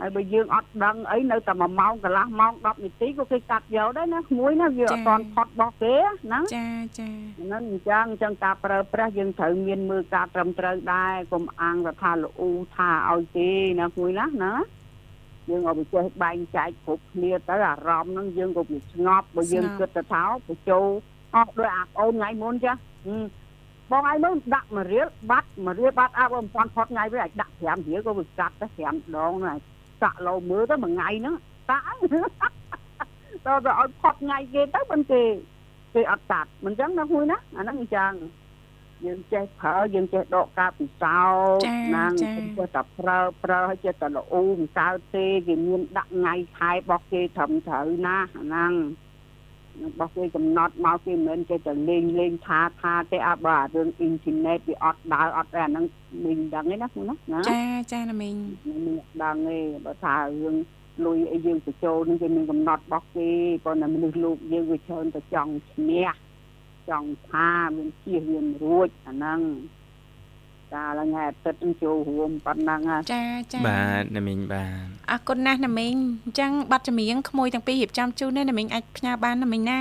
[0.00, 7.10] ហើយបើយើងអត់ដឹងអីនៅតែ1ម៉ោងកន្លះម៉ោង10នាទីក៏គេកាត់យកដែរណាក្មួយណាវាអត់តន់ផុតរបស់គេហ្នឹងចាចា
[7.42, 14.54] ហ្នឹងអញ្ចឹងអញ្ចឹងការប្រើប្រាស់យើងត្រូវមានមើលការត្រឹមត្រូវដែរកុំអាងទៅថាល្អូថាឲ្យទេណាគួយណាណា
[15.48, 20.86] យើងឲ្យវាចេះបែងចែកគ្រប់គ្នាទៅអារម្មណ៍ហ្នឹងយើងក៏វាស្ងប់បើយើងគិតទៅថាបញ្ចូល
[21.36, 22.72] អស់ដោយអាប្អូនថ្ងៃមុនចា
[23.06, 23.24] ហឹម
[23.90, 29.58] បងឯងមើលដាក់មួយរៀលបាត់មួយរៀលបាត់អើបើមិនទាន់ផុតថ្ងៃវិញអាចដាក់5រៀលក៏វាកាត់ទៅ5ដងហ្នឹង
[30.02, 31.34] សាក់លោមើលទៅមួយថ្ងៃហ្នឹង
[31.70, 31.96] តាំង
[33.46, 35.22] តើទៅឲ្យផុតថ្ងៃគេទៅមិនគេ
[35.94, 38.12] គេអត់កាត់មិនអញ្ចឹងណាគួយណាអាហ្នឹងអញ្ចឹង
[39.06, 41.20] យើងចេះប្រើយើងចេះដកការពិសោ
[41.56, 42.28] ធន៍ណាចេះ
[42.74, 48.72] តែប្រើប្រើឲ្យចេះតែល្អមិនកើតទេគេមានដាក់ថ្ងៃខែរបស់គេត្រឹមត្រូវណាអាហ្នឹង
[49.84, 55.84] របស់គេកំណត់មកគេមិនមែនចេះតែលេងលេងថាថាទេអត់បើរឿងអ៊ីនធឺណិតវាអត់ដើរអត់ទេអាហ្នឹង
[56.24, 57.62] មិនដឹងទេណាគូណាណាចា
[57.92, 58.34] ចាណាមីង
[58.68, 58.82] មិន
[59.22, 60.56] ដឹងទេបើថារឿង
[61.06, 63.30] លុយអីយើងបញ្ចូលនឹងគេមានកំណត់របស់គេ
[63.64, 66.08] ប៉ុន្តែមនុស្សលោកយើងវាច្រើនតែចង់ឈ្នះ
[66.88, 69.40] ចង់ថាមានជៀសវារួចអាហ្នឹង
[70.74, 79.80] កាលថ្ងៃអាទិត្យនឹងចូលរួមប៉ុណ្ណឹងហើយចាចាបាទណាមីងបាទអរគុណណាស់ណាមីងអញ្ចឹងប័ណ្ណចម្រៀងក្មួយទាំងពីររៀបចំជូននេះណាមីងអាចផ្ញើបានណាមីងណា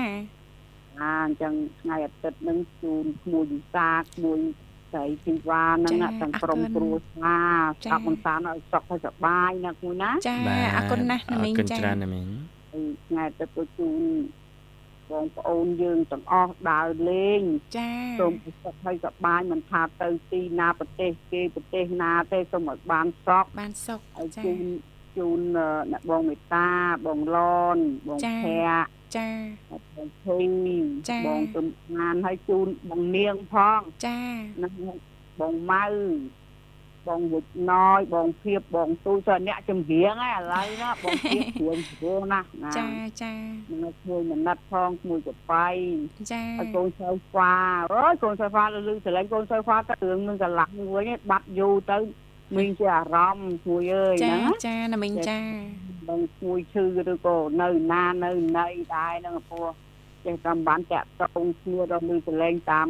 [1.00, 4.40] អាអញ្ចឹងថ្ងៃអាទិត្យនឹងជូនក្មួយវិសាក្មួយ
[4.92, 10.38] ស្រីធីវ៉ាហ្នឹងណាទាំងក្រុមគ្រួសារស្អាប់មិនសានឲ្យសុខឲ្យសប្បាយណាគួយណាចា
[10.76, 12.28] អរគុណណាស់ណាមីងអរគុណចាច្រើនណាមីង
[12.72, 14.02] ហើយថ្ងៃទៅទៅជូន
[15.12, 17.42] បងប្អូនយើងទាំងអស់ដើរលេង
[17.78, 24.60] ចាសូមឲ្យសុខហើយសប្បាយមិនថាទៅទីណាប្រទេសគេប្រទេសណាទេសូមឲ្យបានសុខបានសុខហើយចាជូន
[25.18, 26.70] ជូនអឺអ្នកបងមេតា
[27.06, 27.38] បងឡ
[27.76, 29.30] នបងចាភ័ក្រចា
[29.98, 30.40] បងភី
[31.10, 34.22] ចាបងសំអានហើយជូនបងនាងផងចា
[34.64, 34.74] និង
[35.40, 35.86] បងម៉ៅ
[37.08, 42.88] បងវិជ្ជណយបងភៀបបងទូចទៅអ្នកចម្រៀងហ្នឹងឥឡូវណាបងភៀបព្រួយព្រោះណាណាចា
[43.24, 43.34] ចា
[43.84, 45.68] នឹងជួយមណិតផងមួយកបៃ
[46.32, 47.54] ចាហើយកូនសៅហ្វា
[47.94, 51.98] អើយកូនសៅហ្វាលឺស្រឡេងកូនសៅហ្វាទៅរឿងនឹងកន្លះមួយឯងបាត់យូរទៅ
[52.56, 55.40] មានជាអារម្មណ៍មួយអើយចាហ្នឹងណាចាណាមីងចា
[56.08, 59.70] បងមួយឈឺឬក៏នៅណានៅណីដែរហ្នឹងព្រោះ
[60.26, 62.90] ចេះតាមបានតាក់តងគ្នាដល់លឺស្រឡេងតាម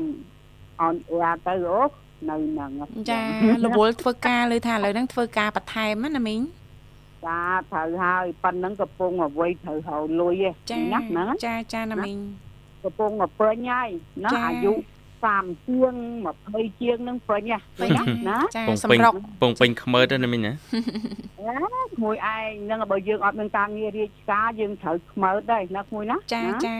[0.81, 1.81] អនអែទៅអូ
[2.29, 2.71] នៅហ្នឹង
[3.09, 3.21] ចា
[3.65, 6.41] រវល់ធ្វើការលើថាឥឡូវហ្នឹងធ្វើការបន្ថែមណាមីង
[7.25, 12.17] ចាត្រូវហើយប៉ុណ្ណឹងកំពុងអ្វីត្រូវហៅលុយឯចាណាហ្នឹងចាចាណាមីង
[12.83, 13.89] កំពុងមកពេញហើយ
[14.25, 14.73] ណាចាអាយុ
[15.25, 15.95] 30ជាង
[16.35, 26.77] 20ជាងហ្នឹងពេញហ៎ពេញណាណាចាពងសំពេញរុកពងពេញខ្មើទៅណាមីងណាក្មួយឯងហ្នឹងបើយើងអត់មានការងាររាជការយើងត្រូវខ្មើដែរណាក្មួយណាចាណាចា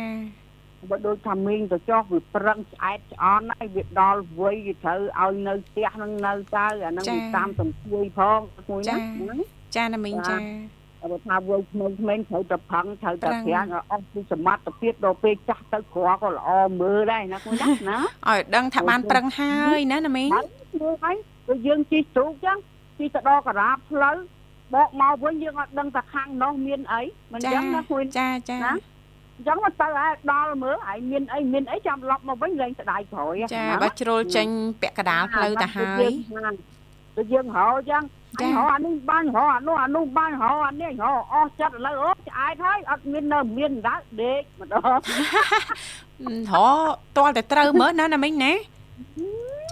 [0.90, 8.96] បើដូចថាមីងទៅចោះវាប្រឹងឆ្អែតឆ្អន់ហើយវាដល់វ័យវាត្រូវឲ្យនៅផ្ទះហ្នឹងនៅទៅអាហ្នឹងវាតាមសំជួយផងក្មួយណា
[9.30, 9.38] ណា
[9.76, 10.38] ចាណាមីងចា
[11.12, 16.50] បើថាវ័យក្មេងក្មេងត្រូវតែផឹងត្រូវតែប្រឹងប្រាំងឲ្យអស់ពីសមត្ថភាពដល់ពេលចាស់ទៅក្រក៏ល្អ
[16.82, 17.98] មើលដែរណាក្មួយណាណា
[18.30, 20.46] ឲ្យដឹងថាបានប្រឹងហើយណាណាមីងហើយ
[20.82, 21.16] មើលហើយ
[21.48, 22.58] គឺយើងជិះទូកចឹង
[23.00, 24.18] ជិះទៅដល់ការាផ្លូវ
[24.74, 27.02] បកមកវិញយើងអត់ដឹងថាខាងនោះមានអី
[27.34, 28.72] មិនចឹងណាក្មួយចាចាណា
[29.38, 34.48] អញ្ចឹងមកទៅហើយដល់មើលហើយមានអីមានអីចាំឡប់មកវិញលែងស្ដាយក្រោយចាបើជ្រុលចេញ
[34.82, 36.54] ពាក់កណ្ដាលផ្លូវទៅហើយបាន
[37.18, 38.04] ទៅយើងរកចឹង
[38.40, 44.94] អញរកអានេះបានរកអានោះអានោះបានរកអានេះរកអស់ចិត្តឥឡូវអូឆ្អែតហើយអត់មាននៅមានដៅដេកម្ដងរ
[47.18, 48.54] តលតែត្រូវមើលណាណាមិញណា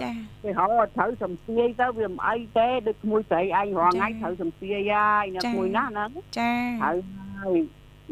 [0.02, 0.10] ចា
[0.42, 6.52] គេហៅត្រូវសំទាយទៅវាមិនអីទេដូចក្មួយស្រីឯងរងថ្ងៃត្រូវសំទាយហើយនៅក្មួយណាហ្នឹងចា
[6.82, 6.96] ហើយ
[7.40, 7.58] ហើយ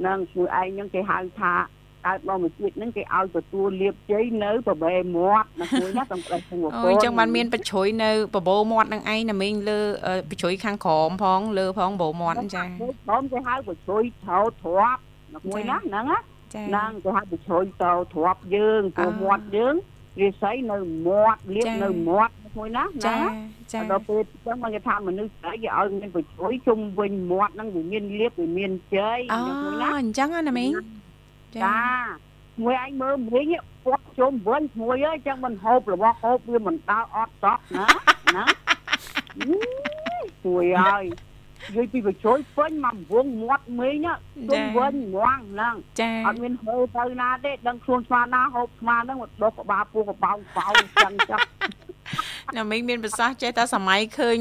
[0.07, 1.55] នឹងក្មួយឯងហ្នឹងគេហៅថា
[2.07, 9.81] កើតបមជាតិហ្នឹងគេឲ្យទទួលលៀបជ័យនៅប្របែមាត់ណាមួយណាសំដេចព្រះពុទ្ធអូអញ្ចឹងបានមានបជ្រុយនៅបបោមាត់នឹងឯងណាមីងលើ
[10.31, 15.01] បជ្រុយខាងក្រោមផងលើផងបបោមាត់ចាក្រោមគេហៅបជ្រុយថោទ្រាប់
[15.35, 16.19] ណាមួយណាហ្នឹងណា
[16.53, 19.75] ហ្នឹងគេហៅបជ្រុយតោទ្រាប់យើងពោះមាត់យើង
[20.21, 23.17] រាសីនៅមាត់លៀបនៅមាត់មួយណាណា
[23.73, 29.19] ចាដល់ពេលអញ្ចឹងមកគេថាមនុស្សស្អីគេឲ្យមានបជ្រុយជុំវិញមាត់ហ្នឹងវាមានលៀបវាមានជ័យ
[29.63, 30.71] មួយណាអញ្ចឹងណាមីង
[31.65, 31.83] ចា
[32.63, 33.47] មួយឯងមើលវិញ
[33.85, 37.87] ពាត់ជុំវិញមួយអើយចឹងមិនហូបរបស់ហូបវាមិនដើរអត់តក់ណា
[38.37, 38.45] ណា
[40.47, 41.05] មួយហើយ
[41.73, 44.07] និយាយពីបជ្រុយពេញមកវងមាត់មីង
[44.49, 45.75] ជុំវិញងងហ្នឹង
[46.27, 50.69] អត់មានហូបទៅណាទេដឹងខ្លួនស្មានណាហូបស្មានហ្នឹងមកដុសក្បាលពោះកបោងបោ
[51.03, 51.41] ចឹងចឹង
[52.57, 54.39] ណាមីងមានប្រសាសន៍ចេះតែសម័យឃើញ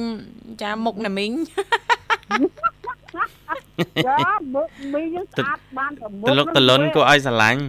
[0.61, 1.31] ចាមុខណាមីង
[4.07, 7.61] ចាមុខមីងស្អាតបានតែមុខតលុកតលុនគួរឲ្យស្រឡាញ់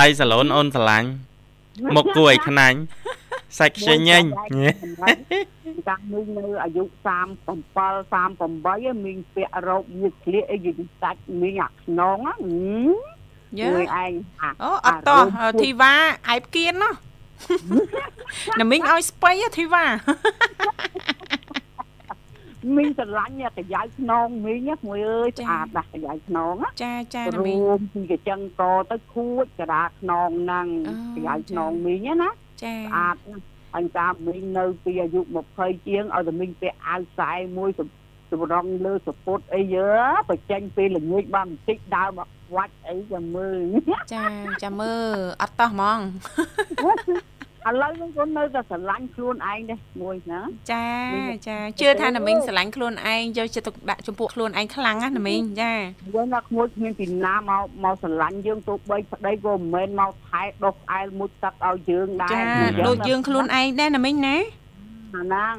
[0.00, 1.08] ដៃសាឡូនអូនស្រឡាញ់
[1.96, 2.78] មុខគួរឲ្យខ្នាញ់
[3.58, 4.10] សាច់ខ្ចញញ
[5.88, 6.86] តាំងមីងនៅអាយុ37
[8.14, 12.40] 38មីងពាក់រ៉ូបវាក្លៀកអីយីសាច់មីងអាខ្នងហ្នឹង
[13.60, 14.12] យើឯង
[14.62, 15.22] អូអត់តោះ
[15.62, 15.94] ធីវ៉ា
[16.34, 16.94] ឯបគៀនណោះ
[18.60, 19.84] ណាមីងឲ្យស្បៃធីវ៉ា
[22.76, 30.66] មីងស្រឡាញ់កញ្ចៅខ្នងមីងមួយអើយស្អាតដាស់កញ្ចៅខ្នងចាចាណាមីងរួមពីកញ្ចឹងកទៅខួចកដាខ្នងហ្នឹង
[31.14, 32.30] កញ្ចៅខ្នងមីងណា
[32.62, 33.16] ចាស្អាត
[33.76, 35.20] អញតាមមីងនៅពីអាយុ
[35.54, 37.70] 20ជាងឲ្យតែមីងពាក់អាវខ្សែមួយ
[38.30, 39.90] សម្រងលើសពុតអីយើ
[40.30, 43.60] បញ្ចេញពេលល្ងាចបានបន្តិចដើរមកវាច់អីចាំមើល
[44.14, 44.24] ចា
[44.62, 45.98] ចាំមើលអត់តោះហ្មង
[47.68, 50.40] ឥឡូវហ្នឹងគាត់នៅតែស្រឡាញ់ខ្លួនឯងដែរមួយណា
[50.72, 50.86] ចា
[51.48, 55.74] ចាជឿថាណាមីងស្រឡាញ់ខ្លួនឯងយកចិត្តទុកដាក់ចំពោះខ្លួនឯងខ្លាំងណាណាមីងចា
[56.14, 62.42] យើងថាក្មួយគ្មានពីណាមកមកស្រឡាញ់យើងទោះបីប្តីក៏មិនមែនមកថែដុសផ្អែលមុជទឹកឲ្យយើងដែរចា
[62.86, 64.36] ដូចយើងខ្លួនឯងដែរណាមីងណា
[65.14, 65.54] អាហ្នឹង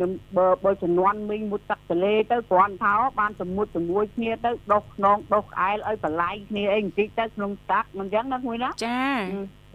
[0.00, 9.02] នឹងបើបើចំនួនមីងមុតទឹកទលេទៅគ្រាន់ថាបានសមុទ្រជាមួយគ្នាទៅដុសខ្នងដុសក្អែលឲ្យបល័យគ្នាអីបន្តិចទៅក្នុងទឹកមិនចឹងណាមួយណាចា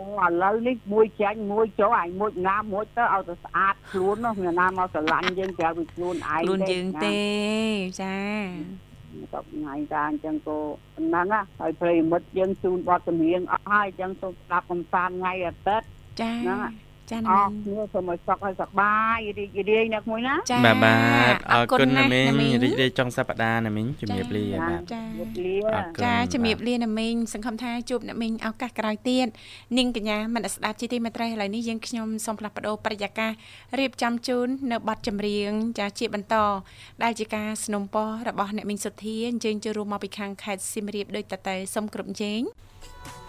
[0.02, 7.20] ឥឡូវនេះមួយចាញ់មួយចូលឯងមួយណាមួយទៅឲ្យទៅស្អាតខ្លួននោះមានណាមកស្រឡាញ់យើងក្រៅពីខ្លួនឯងខ្លួនយើងទេ
[8.02, 8.16] ចា
[9.34, 10.58] តបថ្ងៃតាអញ្ចឹងក៏
[10.96, 15.88] ប៉ុណ្ណឹងណាហើយប្រិមិត្តយើងជូនបទចម្រៀងអស់ហើយអញ្ចឹងសូមស្ដាប់កំសាន្តថ្ងៃអាទិត្យ
[16.22, 16.60] ចាហ្នឹង
[17.12, 20.96] ចាណាមីអរគុណសូមឲ្យសុខឲ្យសប្បាយរីករាយអ្នកមួយណាចាបាទបា
[21.34, 25.02] ទអរគុណណាមីរីករាយចុងសប្តាហ៍ណាមីជំរាបលាបាទចា
[26.04, 29.28] ចាជំរាបលាណាមីសង្ឃឹមថាជួបណាមីឱកាសក្រោយទៀត
[29.78, 33.32] នាងកញ្ញាមិនស្ដាប់ជីទីមេត្រីឥឡូវនេះយើងខ្ញុំសូមផ្លាស់ប្ដូរប្រយាកាស
[33.80, 36.36] រៀបចំជូននៅប័ណ្ណចម្រៀងចាជាបន្ត
[37.04, 42.42] ដែលជាការสนុំពររបស់អ្នកមីងសុធាអញ្ជើញចូលរួមមកពីខាងខេត្តសៀមរាបដូចតទៅសូមគ្រប់ជេង
[43.04, 43.21] thank you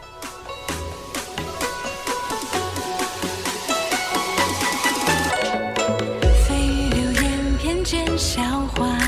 [8.12, 9.00] 笑话，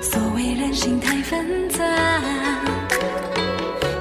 [0.00, 1.78] 所谓人心太纷杂。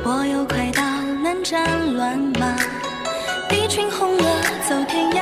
[0.06, 0.82] 我又快到
[1.24, 2.56] 南站乱马，
[3.52, 4.26] 一群红鹅
[4.68, 5.20] 走天涯。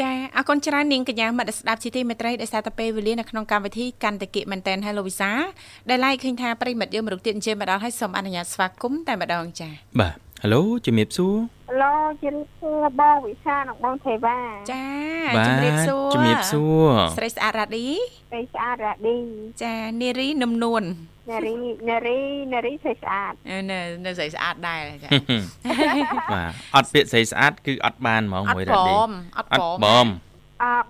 [0.00, 5.30] ចាអរគុណច្រើននាងកញ្ញាមិត្តស្ដាប់ជាទីមេត្រីដែលសារតែពេលវេលានៅក្នុងកម្មវិធីកាន់តែគិមែនតែន Hello Visa
[5.88, 9.68] ដែលឡាយឃើញថាប្រិមិត្តយើងមរុកទៀតអញ្ជើញមកដល់ហើយសូមអនុញ្ញាតស្វាគមន៍តែម្ដងចា
[10.00, 10.14] បាទ
[10.45, 11.35] Halo ជំរាបសួរ
[11.81, 14.39] ឡូជំរាបសួរបងវិសានិងបងទេវ៉ា
[14.71, 14.85] ចា
[15.47, 16.87] ជំរាបសួរជំរាបសួរ
[17.17, 17.87] ស្រីស្អាតរ៉ាឌី
[18.31, 19.17] ស្រីស្អាតរ៉ាឌី
[19.63, 20.83] ចានារីនំនួន
[21.31, 21.53] នារី
[21.89, 22.19] នារី
[22.53, 23.33] នារីស្រីស្អាត
[23.71, 25.09] នៅនៅស្រីស្អាតដែរចា
[26.33, 28.93] បាទអត់ពាក្យស្រីស្អាតគឺអត់បានហ្មងមួយរ៉ាឌី
[29.37, 30.22] អត់ព្រមអឺ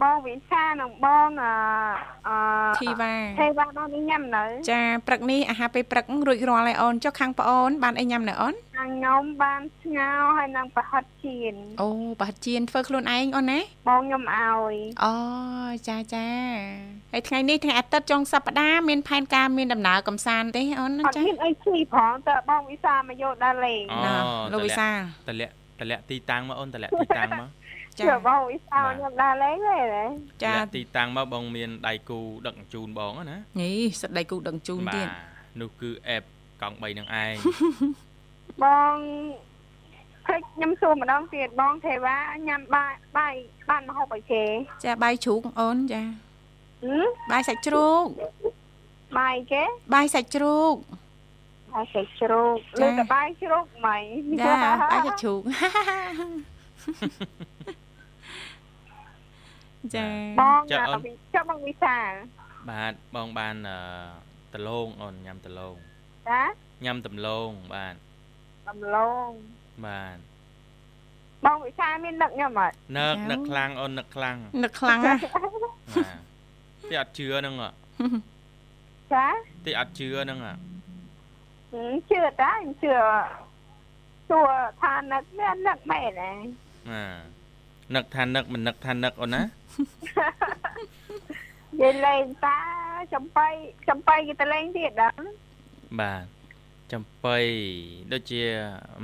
[0.04, 2.36] បងវិសានិងបងអឺ
[2.82, 13.60] ធីវ៉ាធីវ៉ាបងនេះញ៉ាំនៅ ចាព្រឹកនេះអាហារពេលព្រឹករួចរាល់ហើយអូនចុះខាងប្អូនបានអីញ៉ាំនៅអូនខាងខ្ញុំបានស្ងោហើយនឹងប្រហិតជៀនអូប្រហិតជៀនធ្វើខ្លួនឯងអូនណា
[13.90, 15.16] បងខ្ញុំឲ្យអូ
[15.88, 16.28] ចាចា
[17.12, 24.14] ហើយថ្ងៃនេះថ្ងៃអាទិត្យចុងសប្តាហ៍មានផែនការមានដំណើរកំសាន្តទេអូនចាអត់មានអីឈីផងតើបងវិសាមកយកដល់លេងណា
[24.54, 24.90] លោកវិសា
[25.28, 27.50] តលាក់តលាក់ទីតាំងមកអូនតលាក់ទីតាំងមក
[28.00, 29.80] ចាបងវិសាខ្ញុំដើរលេងទេ
[30.44, 35.08] ចាទីតាំងមកបងមានដៃគូដឹកជូនបងណានេះសិតដៃគូដឹកជូនទៀត
[35.62, 36.24] នោះគឺអេប
[36.62, 37.34] កង់3នឹងឯង
[38.64, 38.98] បង
[40.26, 42.18] ភ្លេចខ្ញុំសួរម្ដងទៀតបងទេវ៉ា
[42.48, 43.34] ញ៉ាំបាយបាយ
[43.70, 44.44] បានមកហូបអីគេ
[44.86, 46.08] ចាបាយជ្រូកអូនចាប
[46.84, 48.06] ហឹមបាយសាច់ជ្រូក
[49.20, 49.64] បាយគេ
[49.94, 50.74] បាយសាច់ជ្រូក
[51.74, 54.54] បាយសាច់ជ្រូកចាលើតែបាយជ្រូកមិនចា
[54.92, 55.42] បាយសាច់ជ្រូក
[59.96, 60.06] ចា
[60.40, 61.98] បងចាអូនអាវិចាំបងវិសា
[62.70, 63.78] បាទបងបានអឺ
[64.54, 65.76] ដលងអូនញ៉ាំដលង
[66.30, 66.42] ចា
[66.86, 67.96] ញ៉ាំដំឡូងបាទ
[68.70, 69.30] ដំឡូង
[69.86, 70.18] បាទ
[71.46, 75.20] បងវិសាមានដឹកខ្ញុំអត់នឹកនឹកខ្លាំងអូននឹកខ្លាំងនឹកខ្លាំងណាស់
[75.96, 76.18] បាទ
[76.90, 77.70] ទីអត់ជឿហ្នឹងហ៎
[79.14, 79.26] ចា
[79.66, 80.54] ទីអត់ជឿហ្នឹងហ៎
[81.74, 82.94] ហឹមជឿតាអញជឿ
[84.30, 86.32] សួរថានឹកមាននឹកមែនទេ
[86.90, 89.42] បាទនឹកថានឹកមិននឹកថានឹកអូនណា
[89.78, 89.84] និ
[91.82, 92.60] យាយលេងតា
[93.14, 93.48] ចំបៃ
[93.90, 95.26] ចំបៃគេទៅលេងទៀតដល់
[96.00, 96.24] បាទ
[96.94, 97.38] ចំបៃ
[98.14, 98.42] ដូចជា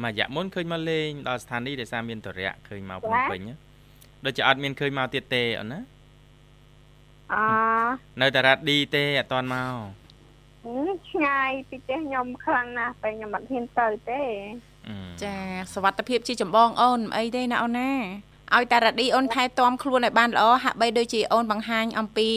[0.03, 3.55] មួយរយៈមុនឃើញមកលេងដល់ស្ថានីយ៍ដែលសារមានតរៈឃើញមកភ្នំពេញណា
[4.25, 5.79] ដូចជាអត់មានឃើញមកទៀតទេអូនណា
[7.33, 7.35] អ
[8.21, 9.73] នៅតែរ៉ាឌីទេអត់តាន់មក
[10.65, 14.21] ហឹមឆ្ងាយពីផ្ទះខ្ញុំខ្លាំងណាស់តែខ្ញុំអត់ហ៊ានទៅទេ
[14.87, 15.35] អឺចា
[15.73, 17.91] សវត្ថភាពជាចម្បងអូនមិនអីទេណាអូនណា
[18.55, 22.29] ឲ្យតារ៉ាឌីអូនថែទាំខ្លួនឲ្យបានល្អហាក់បីដូចជាអូនបង្ហាញអំពី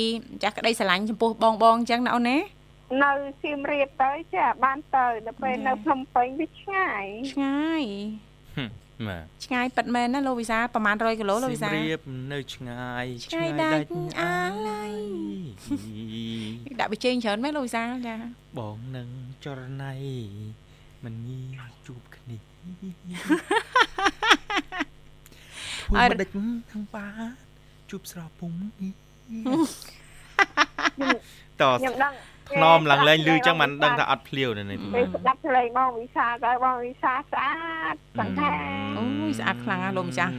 [0.43, 2.39] ចាស់ក្តីស្រឡាញ់ចំពោះបងបងអញ្ចឹងណាអូនណា
[3.03, 7.85] នៅសៀមរាបទៅចាបានទៅដល់ពេលនៅភ្នំពេញវាឆ្ងាយឆ្ងាយ
[8.57, 8.71] ហឹម
[9.09, 12.01] បាទឆ្ងាយប៉ិតមែនណាលោកវិសាលប្រហែល100គីឡូលោកវិសាលសៀមរាប
[12.33, 13.89] នៅឆ្ងាយឆ្ងាយដាច់
[14.21, 14.37] អា
[14.69, 14.95] ឡ័យ
[16.81, 18.15] ដាក់បិជែងច្រើនមែនលោកវិសាលចា
[18.59, 19.09] បងនឹង
[19.45, 19.93] ចរណៃ
[21.05, 22.39] មិនងាយជួបគ្នា
[25.93, 27.35] ធ្វើមិនដេចទាំងបាទ
[27.91, 28.93] ជួបស្រស់ពុំនេះ
[31.61, 32.13] តខ្ញុំដឹង
[32.51, 37.53] ថ្នមឡើងលែងលឺចឹងមិនដឹងថាអត់ភ្លាវនៅនេះពេលស្ដាប់ភ្លេងបងវិសាទៅបងវិសាស្អា
[37.93, 38.51] តសង្ខា
[38.99, 40.33] អូយស្អាតខ្លាំងណាស់លោកម្ចាស់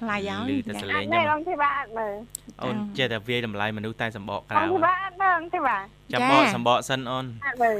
[0.00, 2.14] ថ្លៃហើយលឺតែសអលេងត់ចឹទេងបងទេបាទមើល
[2.62, 7.76] អូនចេះតែវាយតម្លៃមនុស្សតែសម្បកក្រៅបងទេបាទមើលទេបាទចាំបកសម្បកសិនអូនអត់មើល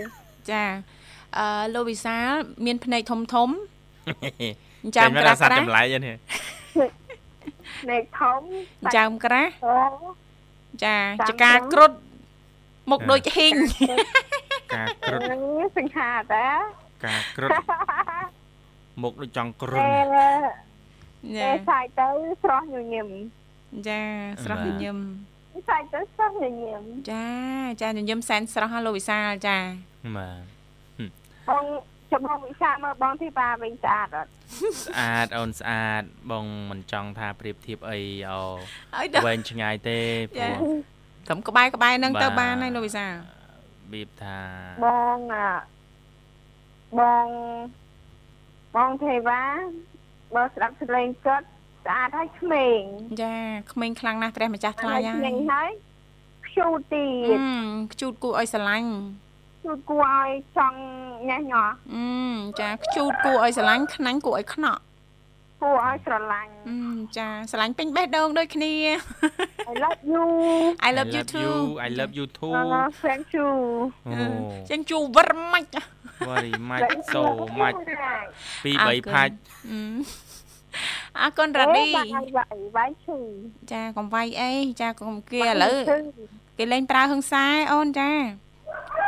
[0.51, 0.65] ចា
[1.39, 2.29] អឺលោកវិសាល
[2.67, 3.49] មានភ្នែកធំធំ
[4.97, 6.17] ចាចាំមក្ក្រារាស់សត្វក្រាស់ចម្លែកនេះ
[7.91, 8.41] នេកធំ
[8.97, 9.77] ចាំក្រាស់អូ
[10.85, 11.93] ចាចាំចកាគ្រុឌ
[12.91, 13.55] មុខដូចហ៊ីង
[14.75, 15.21] ការគ្រុត
[15.77, 16.47] សង្ខាតា
[17.07, 17.51] ការគ្រុត
[19.03, 20.17] មុខដូចចង់គ្រុនពេល
[21.37, 22.09] ចាពេលឆាយទៅ
[22.43, 23.09] ស្រស់ញញឹម
[23.89, 24.03] ចា
[24.45, 24.99] ស្រស់ញញឹម
[25.69, 27.27] ឆាយទៅស្រស់ញញឹមចា
[27.83, 29.59] ចាញញឹមសែនស្រស់ហ่าលោកវិសាលចា
[30.17, 30.43] បាទ
[31.49, 31.65] បង
[32.13, 34.31] ចាំបងវិសាមើលបងទីបាវិញស្អាតអត់
[34.85, 38.01] ស្អាតអូនស្អាតបងមិនចង់ថាប្រៀបធៀបអី
[38.31, 38.41] អូ
[38.95, 39.99] ហើយដល់វែងឆ្ងាយទេ
[40.31, 40.57] ព្រចាោះ
[41.27, 43.13] ត្រឹមក្បែរក្បែរហ្នឹងបាទទៅបានហើយលោកវិសាល
[43.93, 44.39] បៀបថា
[44.85, 45.51] បងអា
[47.01, 47.27] បង
[48.77, 49.43] បងទេវ៉ា
[50.35, 51.47] បើស្ដាប់ស្លេងគាត់
[51.85, 52.81] ស្អាតហើយក្មេង
[53.23, 53.37] ចា
[53.73, 55.71] ក្មេងខ្លាំងណាស់ព្រះម្ចាស់ថ្លៃហើក្មេយងហើយ
[56.47, 57.41] ខ្ជូតទៀអឺត
[57.93, 58.91] ខ្ជូតគួរឲ្យស្រឡាញ់
[59.61, 60.79] ខ្ជូតគួរឲ្យចង់
[61.29, 62.05] ញ៉ាស់ញ៉ោះអឺ
[62.61, 64.81] ចាខ្ជូតគួរឲ្យស្រឡាញ់ខ្នាញ់គួរឲ្យខ្នក់
[65.63, 66.79] គួរឲ្យស្រឡាញ់អឺ
[67.17, 68.73] ចាស្រឡាញ់ពេញបេះដូងដូចគ្នា
[69.71, 70.25] I love you
[70.89, 71.55] I love you too
[71.87, 73.49] I love you too uh, thank you
[74.09, 74.25] អូ
[74.71, 75.71] ចឹងជួវិរម៉ាច់
[76.29, 77.23] very much so
[77.61, 77.77] much
[78.65, 79.35] ពី3ផាច់
[79.71, 79.81] អឺ
[81.19, 82.09] អរគុណរ៉ាឌីបាយ
[82.39, 83.19] បាយបាយឈឺ
[83.73, 85.79] ចាកុំវាយអីចាកុំគេឥឡូវ
[86.59, 88.11] គេលេងប្រើហឹងសាឯអូនចា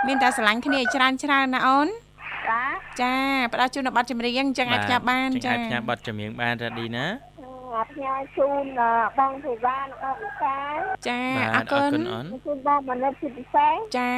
[0.07, 1.89] មានតែស្រឡាញ់គ្នាឲ្យច្រើនច្រើនណាអូន
[2.49, 2.62] ចា
[3.01, 3.14] ចា
[3.53, 7.07] ផ្ដល់ជូននៅប័ណ្ណចម្រៀងអញ្ចឹងអាចផ្ញើបានចាចាអាចផ្ញើប័ណ្ណចម្រៀងបានរ៉ាឌីណា
[7.91, 8.64] ផ្ញើជូន
[9.18, 10.57] បងទេវ៉ានិងអវិសា
[11.09, 14.14] ចាបាទអអររគុណគុណអូនជូនបងមនិតជាពិសេសចា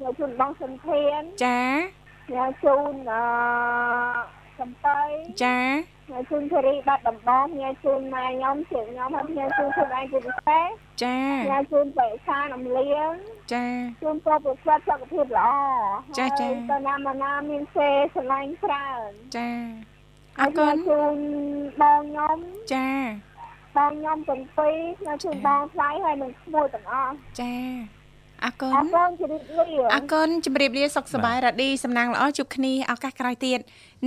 [0.00, 1.60] ញ៉ាជូនបងសំធានចា
[2.34, 3.22] ញ៉ាជូនអឺ
[4.58, 5.00] សំបៃ
[5.44, 5.58] ចា
[6.10, 10.66] ញ៉ាជូនធារីបាត់ដំបងញ៉ាជូនម៉ែខ្ញុំជិះខ្ញុំហើយញ៉ាជូនខ្លួនឯងជាពិសេស
[11.02, 11.18] ចា
[11.50, 13.12] ញ៉ាជូនបេសានំលៀង
[13.52, 13.64] ចា
[14.02, 15.50] ជូនពរប្រសពសុខភាពល្អ
[16.18, 19.50] ចាចាហើយទៅណាមកណាមានសេស្រឡាញ់ច្រើនចា
[20.40, 21.16] អរគុណញ៉ាជូន
[21.80, 22.38] បងខ្ញុំ
[22.74, 22.88] ចា
[23.76, 27.54] បងខ្ញុំទាំងពីរញ៉ាជូនបងថ្លៃហើយនឹងឈ្មោះទាំងអស់ចា
[28.46, 33.58] អរគុអណរគុណជម្រាបលាអរគុណជំរាបលាសុខសប្បាយរ៉ាឌីសំណាងល្អជួបគ្នាឱកាសក្រោយទៀត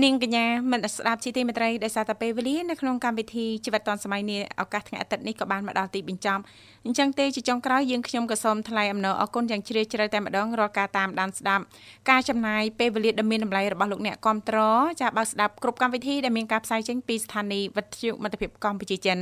[0.03, 6.41] នាងកញ្ញាមិនស្ដាប់ជីទីមេត្រីដោយសារតែពេលវេលានៅក្នុងកម្មវិធីជីវិតឌុនសម័យនេះឱកាសថ្ងៃអាទិត្យនេះក៏បានមកដល់ទីបញ្ចប់
[6.85, 11.63] អញ្ចឹងទេជាចុងក្រោយយើងខ្ញុំក៏សូមថ្លែងអំណរអគុណយ៉ាងជ្រាលជ្រៅតែម្ដងរាល់ការតាមដានស្ដាប់
[12.09, 14.57] ការចំណាយពេលវេលាដ៏មានតម្លៃរបស់លោកអ្នកគាំទ្រ
[15.01, 19.17] ចាបើកស្ដាប់គ្រប់កម្មវិធីដែលមានការផ្សាយចេញពីស្ថានីយ៍វិទ្យុមិត្តភាពកម្ពុជាចិន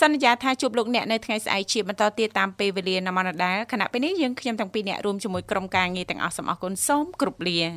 [0.00, 7.72] សន្យាថាជួបលោកអ្នកនៅថ្ងៃស្អែកជាបន្តទៀតតាមពេលវេលានៅម៉ោងដដែលខណៈពេលនេះយើងខ្ញុំទាំងពីរអ្នករួមជាមួយក្រុមការងារទាំងអស់សូមអរគុណសូមគ្រប់លា